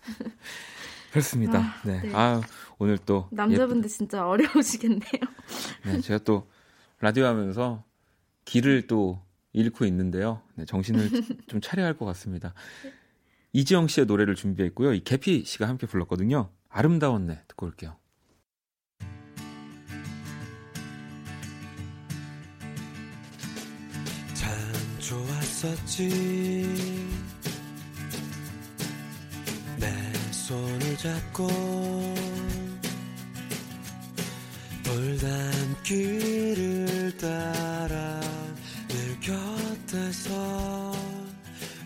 [1.11, 1.59] 그렇습니다.
[1.59, 2.01] 아, 네.
[2.01, 2.11] 네.
[2.13, 2.41] 아,
[2.80, 3.97] 오늘 또 남자분들 예쁘...
[3.97, 5.21] 진짜 어려우시겠네요.
[5.86, 6.47] 네, 제가 또
[6.99, 7.84] 라디오 하면서
[8.45, 9.21] 길을 또
[9.53, 10.41] 잃고 있는데요.
[10.55, 11.09] 네, 정신을
[11.47, 12.53] 좀 차려야 할 것 같습니다.
[13.53, 14.93] 이지영 씨의 노래를 준비했고요.
[14.93, 16.49] 이 개피 씨가 함께 불렀거든요.
[16.69, 17.95] 아름다웠 네 듣고 올게요.
[24.34, 24.49] 참
[24.99, 26.59] 좋았었지
[30.49, 31.47] 손을 잡고
[35.89, 38.21] 길을 따라
[38.87, 40.91] 늘 곁에서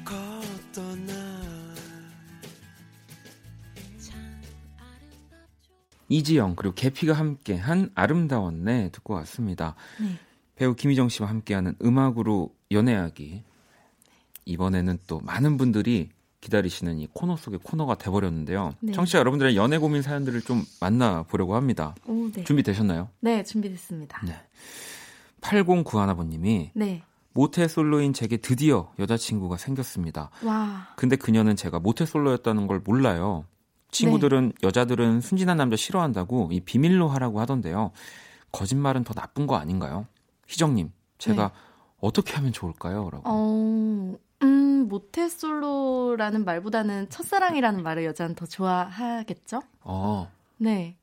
[0.03, 1.15] 걷던 날
[6.09, 9.75] 이지영 그리고 개피가 함께한 아름다웠네 듣고 왔습니다.
[10.01, 10.19] 네.
[10.57, 13.41] 배우 김희정 씨와 함께하는 음악으로 연애하기
[14.43, 16.09] 이번에는 또 많은 분들이
[16.43, 18.73] 기다리시는 이 코너 속의 코너가 돼버렸는데요.
[18.81, 18.91] 네.
[18.91, 21.95] 청취자 여러분들의 연애 고민 사연들을 좀 만나보려고 합니다.
[22.05, 22.43] 오, 네.
[22.43, 23.07] 준비되셨나요?
[23.21, 24.21] 네, 준비됐습니다.
[24.25, 24.35] 네.
[25.41, 27.03] 8091아버님이 네.
[27.31, 30.29] 모태 솔로인 제게 드디어 여자친구가 생겼습니다.
[30.43, 30.89] 와.
[30.97, 33.45] 근데 그녀는 제가 모태 솔로였다는 걸 몰라요.
[33.91, 34.67] 친구들은 네.
[34.67, 37.91] 여자들은 순진한 남자 싫어한다고 이 비밀로 하라고 하던데요.
[38.51, 40.07] 거짓말은 더 나쁜 거 아닌가요?
[40.47, 41.53] 희정님, 제가 네.
[42.01, 43.09] 어떻게 하면 좋을까요?
[43.09, 43.23] 라고.
[43.25, 44.53] 어, 음,
[44.87, 49.61] 모태솔로라는 말보다는 첫사랑이라는 말을 여자는 더 좋아하겠죠?
[49.81, 50.31] 어.
[50.57, 50.97] 네.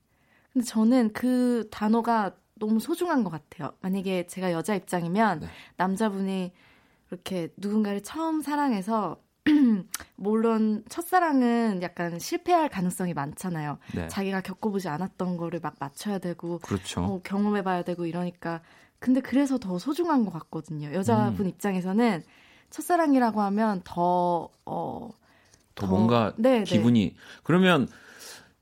[0.52, 3.72] 근데 저는 그 단어가 너무 소중한 것 같아요.
[3.80, 5.46] 만약에 제가 여자 입장이면 네.
[5.76, 6.52] 남자분이
[7.10, 9.20] 이렇게 누군가를 처음 사랑해서
[10.16, 13.78] 물론 첫사랑은 약간 실패할 가능성이 많잖아요.
[13.94, 14.08] 네.
[14.08, 17.00] 자기가 겪어보지 않았던 거를 막 맞춰야 되고 그렇죠.
[17.02, 18.60] 어, 경험해봐야 되고 이러니까
[18.98, 20.92] 근데 그래서 더 소중한 것 같거든요.
[20.92, 21.48] 여자분 음.
[21.48, 22.22] 입장에서는
[22.70, 25.10] 첫사랑이라고 하면 더, 어,
[25.74, 26.64] 더, 더 뭔가 네, 네.
[26.64, 27.14] 기분이, 네.
[27.42, 27.88] 그러면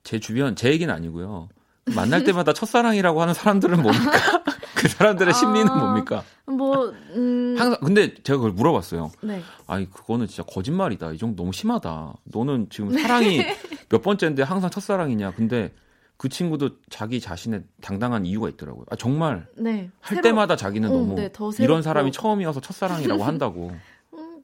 [0.03, 1.49] 제 주변, 제 얘기는 아니고요.
[1.95, 4.11] 만날 때마다 첫사랑이라고 하는 사람들은 뭡니까?
[4.75, 6.23] 그 사람들의 심리는 아, 뭡니까?
[6.45, 7.55] 뭐, 음.
[7.57, 9.11] 항상, 근데 제가 그걸 물어봤어요.
[9.21, 9.41] 네.
[9.67, 11.11] 아니, 그거는 진짜 거짓말이다.
[11.11, 12.13] 이 정도 너무 심하다.
[12.25, 13.41] 너는 지금 사랑이
[13.89, 15.31] 몇 번째인데 항상 첫사랑이냐.
[15.31, 15.71] 근데
[16.17, 18.85] 그 친구도 자기 자신의 당당한 이유가 있더라고요.
[18.89, 19.47] 아, 정말.
[19.55, 19.89] 네.
[19.99, 21.29] 할 새로, 때마다 자기는 어, 너무 네,
[21.59, 23.71] 이런 사람이 처음이어서 첫사랑이라고 한다고.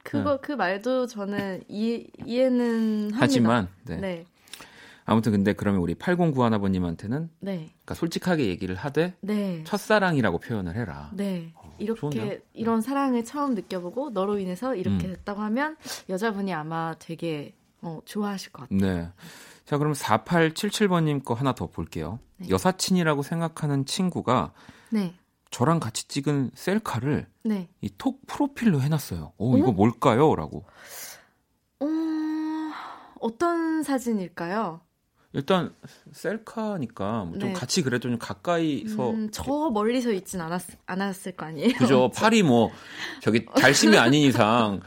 [0.06, 0.38] 그거 네.
[0.42, 3.18] 그 말도 저는 이해, 이해는 합니다.
[3.20, 3.98] 하지만 네.
[3.98, 4.26] 네.
[5.04, 7.56] 아무튼 근데 그러면 우리 8091 아버님한테는 네.
[7.56, 9.64] 그러니까 솔직하게 얘기를 하되 네.
[9.66, 11.10] 첫사랑이라고 표현을 해라.
[11.14, 11.52] 네.
[11.56, 12.38] 어, 이렇게 좋은데요?
[12.54, 15.14] 이런 사랑을 처음 느껴보고 너로 인해서 이렇게 음.
[15.14, 15.76] 됐다고 하면
[16.08, 18.80] 여자분이 아마 되게 어, 좋아하실 것 같아요.
[18.80, 19.10] 네.
[19.66, 22.20] 자, 그럼 4877번님 거 하나 더 볼게요.
[22.38, 22.50] 네.
[22.50, 24.54] 여사친이라고 생각하는 친구가
[24.90, 25.16] 네.
[25.56, 27.70] 저랑 같이 찍은 셀카를 네.
[27.80, 29.32] 이톡 프로필로 해놨어요.
[29.38, 30.36] 어, 이거 뭘까요?
[30.36, 30.66] 라고.
[31.80, 31.86] 어,
[33.22, 34.82] 어떤 사진일까요?
[35.32, 35.74] 일단
[36.12, 37.54] 셀카니까 뭐 좀 네.
[37.54, 41.74] 같이 그래도 좀 가까이서 음, 저 멀리서 있진 않았, 않았을 거 아니에요?
[41.78, 42.12] 그죠.
[42.14, 42.72] 팔이 뭐
[43.22, 44.82] 저기 달심이 아닌 이상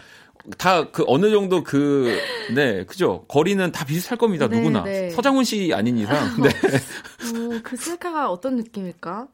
[0.57, 2.17] 다 그 어느 정도 그,
[2.55, 3.25] 네, 그죠.
[3.29, 4.49] 거리는 다 비슷할 겁니다.
[4.49, 4.83] 네, 누구나.
[4.85, 5.11] 네.
[5.11, 6.17] 서장훈 씨 아닌 이상.
[6.43, 6.49] 네.
[6.49, 9.29] 어, 그 셀카가 어떤 느낌일까?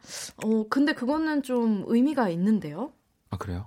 [0.45, 2.93] 어, 근데 그거는 좀 의미가 있는데요.
[3.31, 3.67] 아, 그래요?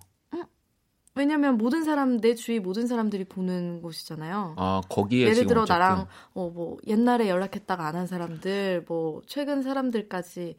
[1.15, 4.53] 왜냐면 모든 사람 내 주위 모든 사람들이 보는 곳이잖아요.
[4.55, 5.73] 아 거기에 예를 들어 어쨌든.
[5.79, 10.57] 나랑 어 뭐 옛날에 연락했다가 안 한 사람들 뭐 최근 사람들까지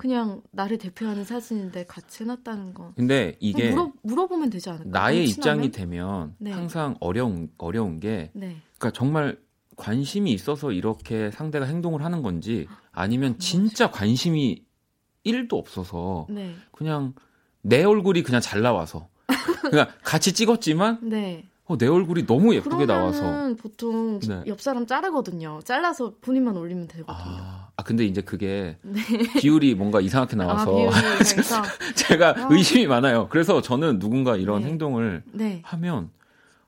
[0.00, 2.94] 그냥 나를 대표하는 사진인데 같이 해놨다는 거.
[2.96, 4.88] 근데 이게 물어, 물어보면 되지 않을까?
[4.88, 6.52] 나의 입장이 되면 네.
[6.52, 8.56] 항상 어려운 어려운 게, 네.
[8.78, 9.38] 그러니까 정말
[9.76, 14.64] 관심이 있어서 이렇게 상대가 행동을 하는 건지 아니면 진짜 관심이
[15.26, 16.54] 1도 없어서 네.
[16.72, 17.12] 그냥
[17.60, 19.10] 내 얼굴이 그냥 잘 나와서
[19.60, 21.49] 그러니까 같이 찍었지만 네.
[21.70, 24.42] 어, 내 얼굴이 너무 예쁘게 나와서 보통 네.
[24.48, 25.60] 옆 사람 자르거든요.
[25.62, 27.14] 잘라서 본인만 올리면 되거든요.
[27.16, 29.00] 아, 아 근데 이제 그게 네.
[29.38, 30.90] 비율이 뭔가 이상하게 아, 나와서 아,
[31.94, 32.48] 제가 아.
[32.50, 33.28] 의심이 많아요.
[33.28, 34.68] 그래서 저는 누군가 이런 네.
[34.68, 35.60] 행동을 네.
[35.62, 36.10] 하면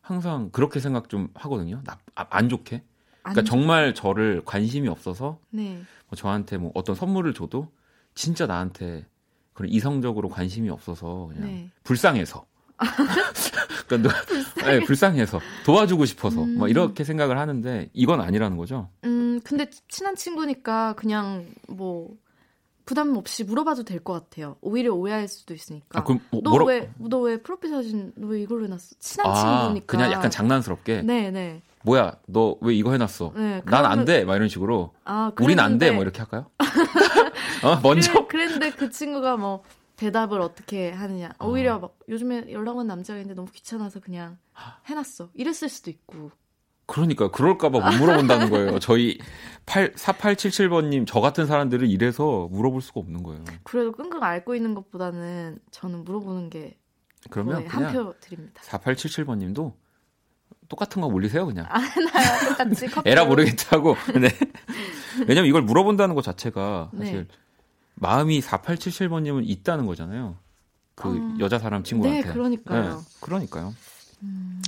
[0.02, 1.80] 항상 그렇게 생각 좀 하거든요.
[1.82, 2.84] 나, 아, 안 좋게.
[3.22, 5.80] 그러니까 안 정말 저를 관심이 없어서 네.
[6.06, 7.66] 뭐 저한테 뭐 어떤 선물을 줘도
[8.14, 9.04] 진짜 나한테
[9.52, 11.70] 그런 이성적으로 관심이 없어서 그냥 네.
[11.82, 12.46] 불쌍해서
[13.86, 14.78] 그러니까 불쌍해.
[14.78, 16.58] 네, 불쌍해서 도와주고 싶어서 음.
[16.58, 18.88] 뭐 이렇게 생각을 하는데 이건 아니라는 거죠.
[19.04, 22.10] 음 근데 친한 친구니까 그냥 뭐
[22.84, 24.56] 부담 없이 물어봐도 될 것 같아요.
[24.60, 26.00] 오히려 오해할 수도 있으니까.
[26.00, 28.96] 아, 그럼 뭐, 너왜 너 왜 프로필 사진 왜 이걸 해놨어?
[28.98, 29.86] 친한 아, 친구니까.
[29.86, 31.02] 그냥 약간 장난스럽게.
[31.02, 31.30] 네네.
[31.30, 31.62] 네.
[31.84, 33.32] 뭐야 너 왜 이거 해놨어?
[33.36, 34.24] 네, 난 안 돼.
[34.24, 34.92] 막 이런 식으로.
[35.04, 35.90] 아, 우린 안 돼.
[35.92, 36.46] 뭐 이렇게 할까요?
[37.62, 38.12] 어 먼저.
[38.12, 39.62] 그래, 그랬는데 그 친구가 뭐
[40.02, 41.32] 대답을 어떻게 하느냐.
[41.38, 41.48] 어.
[41.48, 44.38] 오히려 막 요즘에 연락 온 남자가 있는데 너무 귀찮아서 그냥
[44.86, 45.30] 해놨어.
[45.34, 46.30] 이랬을 수도 있고.
[46.86, 48.78] 그러니까 그럴까봐 못 물어본다는 거예요.
[48.80, 49.18] 저희
[49.66, 53.44] 8, 4877번님 저 같은 사람들은 이래서 물어볼 수가 없는 거예요.
[53.62, 56.76] 그래도 끙끙 앓고 있는 것보다는 저는 물어보는 게
[57.30, 58.60] 그러면 한 표 드립니다.
[58.64, 59.72] 4877번님도
[60.68, 61.66] 똑같은 거 올리세요 그냥.
[61.68, 62.86] 아, 나요 똑같이.
[63.06, 63.94] 에라 모르겠다고.
[64.20, 64.28] 네.
[65.28, 67.36] 왜냐면 이걸 물어본다는 것 자체가 사실 네.
[68.02, 70.36] 마음이 4877번님은 있다는 거잖아요.
[70.96, 71.36] 그 어...
[71.38, 72.26] 여자 사람 친구한테.
[72.26, 72.96] 네, 그러니까요.
[72.96, 73.74] 네, 그러니까요.
[74.24, 74.60] 음...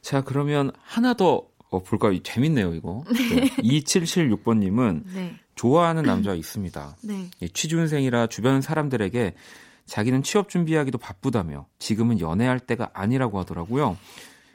[0.00, 2.22] 자, 그러면 하나 더 어, 볼까요?
[2.22, 3.04] 재밌네요, 이거.
[3.10, 3.48] 네.
[3.56, 5.34] 2776번님은 네.
[5.56, 6.96] 좋아하는 남자가 있습니다.
[7.02, 7.30] 네.
[7.52, 9.34] 취준생이라 주변 사람들에게
[9.86, 13.98] 자기는 취업 준비하기도 바쁘다며 지금은 연애할 때가 아니라고 하더라고요.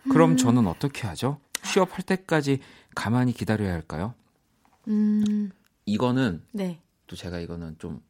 [0.10, 0.38] 그럼 음...
[0.38, 1.40] 저는 어떻게 하죠?
[1.64, 2.60] 취업할 때까지
[2.96, 4.14] 가만히 기다려야 할까요?
[4.88, 5.52] 음...
[5.86, 6.80] 이거는 네.
[7.08, 8.02] 또 제가 이거는 좀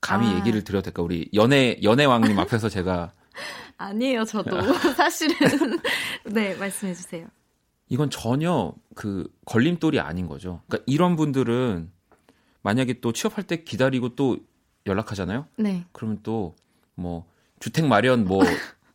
[0.00, 0.36] 감히 아.
[0.36, 1.02] 얘기를 드려도 될까?
[1.02, 3.12] 우리 연애 연애왕님 앞에서 제가
[3.78, 4.50] 아니에요, 저도
[4.96, 5.34] 사실은
[6.24, 7.26] 네 말씀해 주세요.
[7.88, 10.62] 이건 전혀 그 걸림돌이 아닌 거죠.
[10.68, 11.90] 그러니까 이런 분들은
[12.62, 14.36] 만약에 또 취업할 때 기다리고 또
[14.86, 15.46] 연락하잖아요.
[15.56, 15.84] 네.
[15.92, 16.54] 그러면 또
[16.98, 17.26] 뭐
[17.60, 18.42] 주택 마련 뭐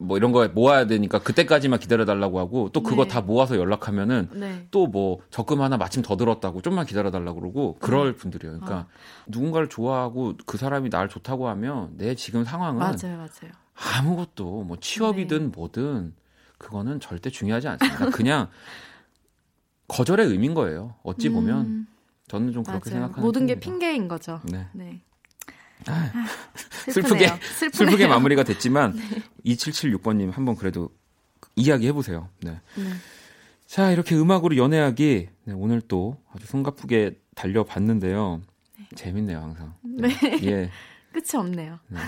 [0.04, 3.10] 뭐 이런 거에 모아야 되니까 그때까지만 기다려 달라고 하고 또 그거 네.
[3.10, 4.68] 다 모아서 연락하면은 네.
[4.72, 8.18] 또뭐 적금 하나 마침 더 들었다고 좀만 기다려 달라고 그러고 그럴 네.
[8.18, 8.60] 분들이에요.
[8.60, 8.88] 그러니까 어.
[9.28, 13.51] 누군가를 좋아하고 그 사람이 나를 좋다고 하면 내 지금 상황은 맞아요, 맞아요.
[13.97, 15.51] 아무것도 뭐 취업이든 네.
[15.56, 16.14] 뭐든
[16.58, 18.10] 그거는 절대 중요하지 않습니다.
[18.12, 18.49] 그냥
[19.88, 20.95] 거절의 의미인 거예요.
[21.04, 21.88] 어찌 보면 음.
[22.28, 23.01] 저는 좀 그렇게 맞아요.
[23.01, 24.41] 생각하는 모든 게 핑계인 거죠.
[24.45, 25.01] 네.
[25.86, 25.93] 네.
[25.93, 27.39] 아, 슬프게 슬프네요.
[27.71, 28.93] 슬프게 마무리가 됐지만
[29.43, 29.53] 네.
[29.55, 30.89] 2776번님 한번 그래도
[31.55, 32.29] 이야기 해보세요.
[32.41, 32.51] 네.
[32.75, 32.84] 네.
[33.65, 38.41] 자 이렇게 음악으로 연애하기 네, 오늘 또 아주 숨가쁘게 달려봤는데요.
[38.79, 38.86] 네.
[38.95, 39.73] 재밌네요 항상.
[39.84, 40.07] 네.
[40.09, 40.39] 네.
[40.43, 40.69] 예.
[41.13, 41.79] 끝이 없네요.
[41.88, 41.99] 네.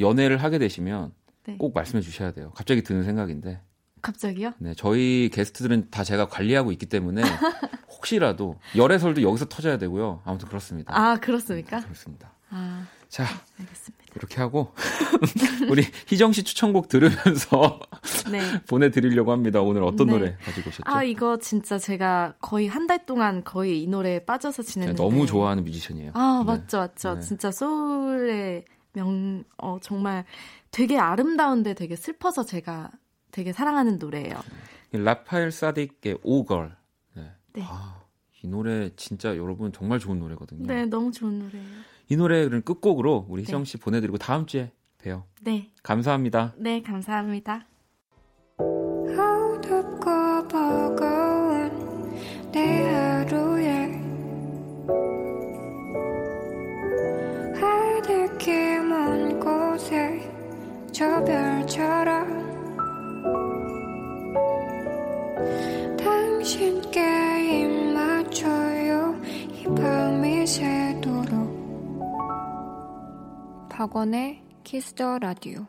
[0.00, 1.12] 연애를 하게 되시면
[1.44, 1.56] 네.
[1.58, 2.52] 꼭 말씀해 주셔야 돼요.
[2.54, 3.60] 갑자기 드는 생각인데.
[4.02, 4.52] 갑자기요?
[4.58, 7.22] 네, 저희 게스트들은 다 제가 관리하고 있기 때문에
[7.88, 10.20] 혹시라도 열애설도 여기서 터져야 되고요.
[10.26, 10.92] 아무튼 그렇습니다.
[10.94, 11.80] 아 그렇습니까?
[11.80, 12.33] 그렇습니다.
[12.56, 13.24] 아, 자,
[13.58, 14.04] 알겠습니다.
[14.16, 14.72] 이렇게 하고
[15.68, 17.80] 우리 희정 씨 추천곡 들으면서
[18.30, 18.40] 네.
[18.68, 19.60] 보내드리려고 합니다.
[19.60, 20.12] 오늘 어떤 네.
[20.12, 20.82] 노래 가지고 오셨죠?
[20.86, 25.64] 아 이거 진짜 제가 거의 한 달 동안 거의 이 노래에 빠져서 지냈는데 너무 좋아하는
[25.64, 26.12] 뮤지션이에요.
[26.14, 26.52] 아 네.
[26.52, 27.14] 맞죠, 맞죠.
[27.14, 27.20] 네.
[27.22, 30.24] 진짜 소울의 명, 어 정말
[30.70, 32.90] 되게 아름다운데 되게 슬퍼서 제가
[33.32, 34.40] 되게 사랑하는 노래예요.
[34.92, 36.76] 라파엘 사딕의 오걸.
[37.16, 37.32] 네.
[37.54, 37.62] 네.
[37.66, 38.00] 아,
[38.42, 40.66] 이 노래 진짜 여러분 정말 좋은 노래거든요.
[40.68, 41.66] 네, 너무 좋은 노래예요.
[42.08, 43.46] 이 노래를 끝곡으로 우리 네.
[43.46, 45.24] 희정 씨 보내드리고 다음 주에 봬요.
[45.42, 45.70] 네.
[45.82, 46.54] 감사합니다.
[46.56, 47.66] 네, 감사합니다.
[73.76, 75.66] 박원의 키스 더 라디오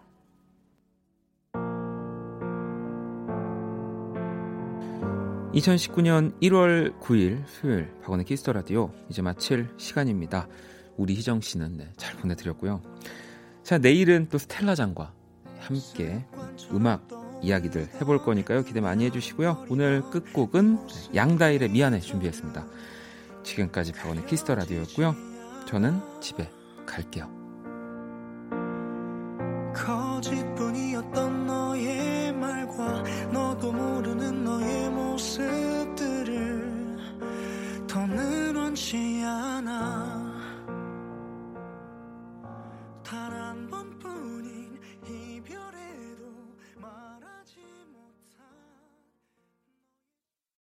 [5.56, 10.48] 2019년 1월 9일 수요일 박원의 키스 더 라디오 이제 마칠 시간입니다.
[10.98, 12.84] 우리 희정 씨는 네, 잘 보내드렸고요.
[13.64, 15.12] 자 내일은 또 스텔라 장과
[15.58, 16.24] 함께
[16.74, 17.08] 음악
[17.42, 18.66] 이야기들 해볼 거니까요.
[18.66, 19.66] 기대 많이 해주시고요.
[19.68, 20.78] 오늘 끝곡은
[21.16, 22.68] 양다일의 미안해 준비했습니다.
[23.42, 25.16] 지금까지 박원의 키스터 라디오였고요.
[25.66, 26.48] 저는 집에
[26.86, 27.35] 갈게요.
[38.96, 40.05] 天涯呐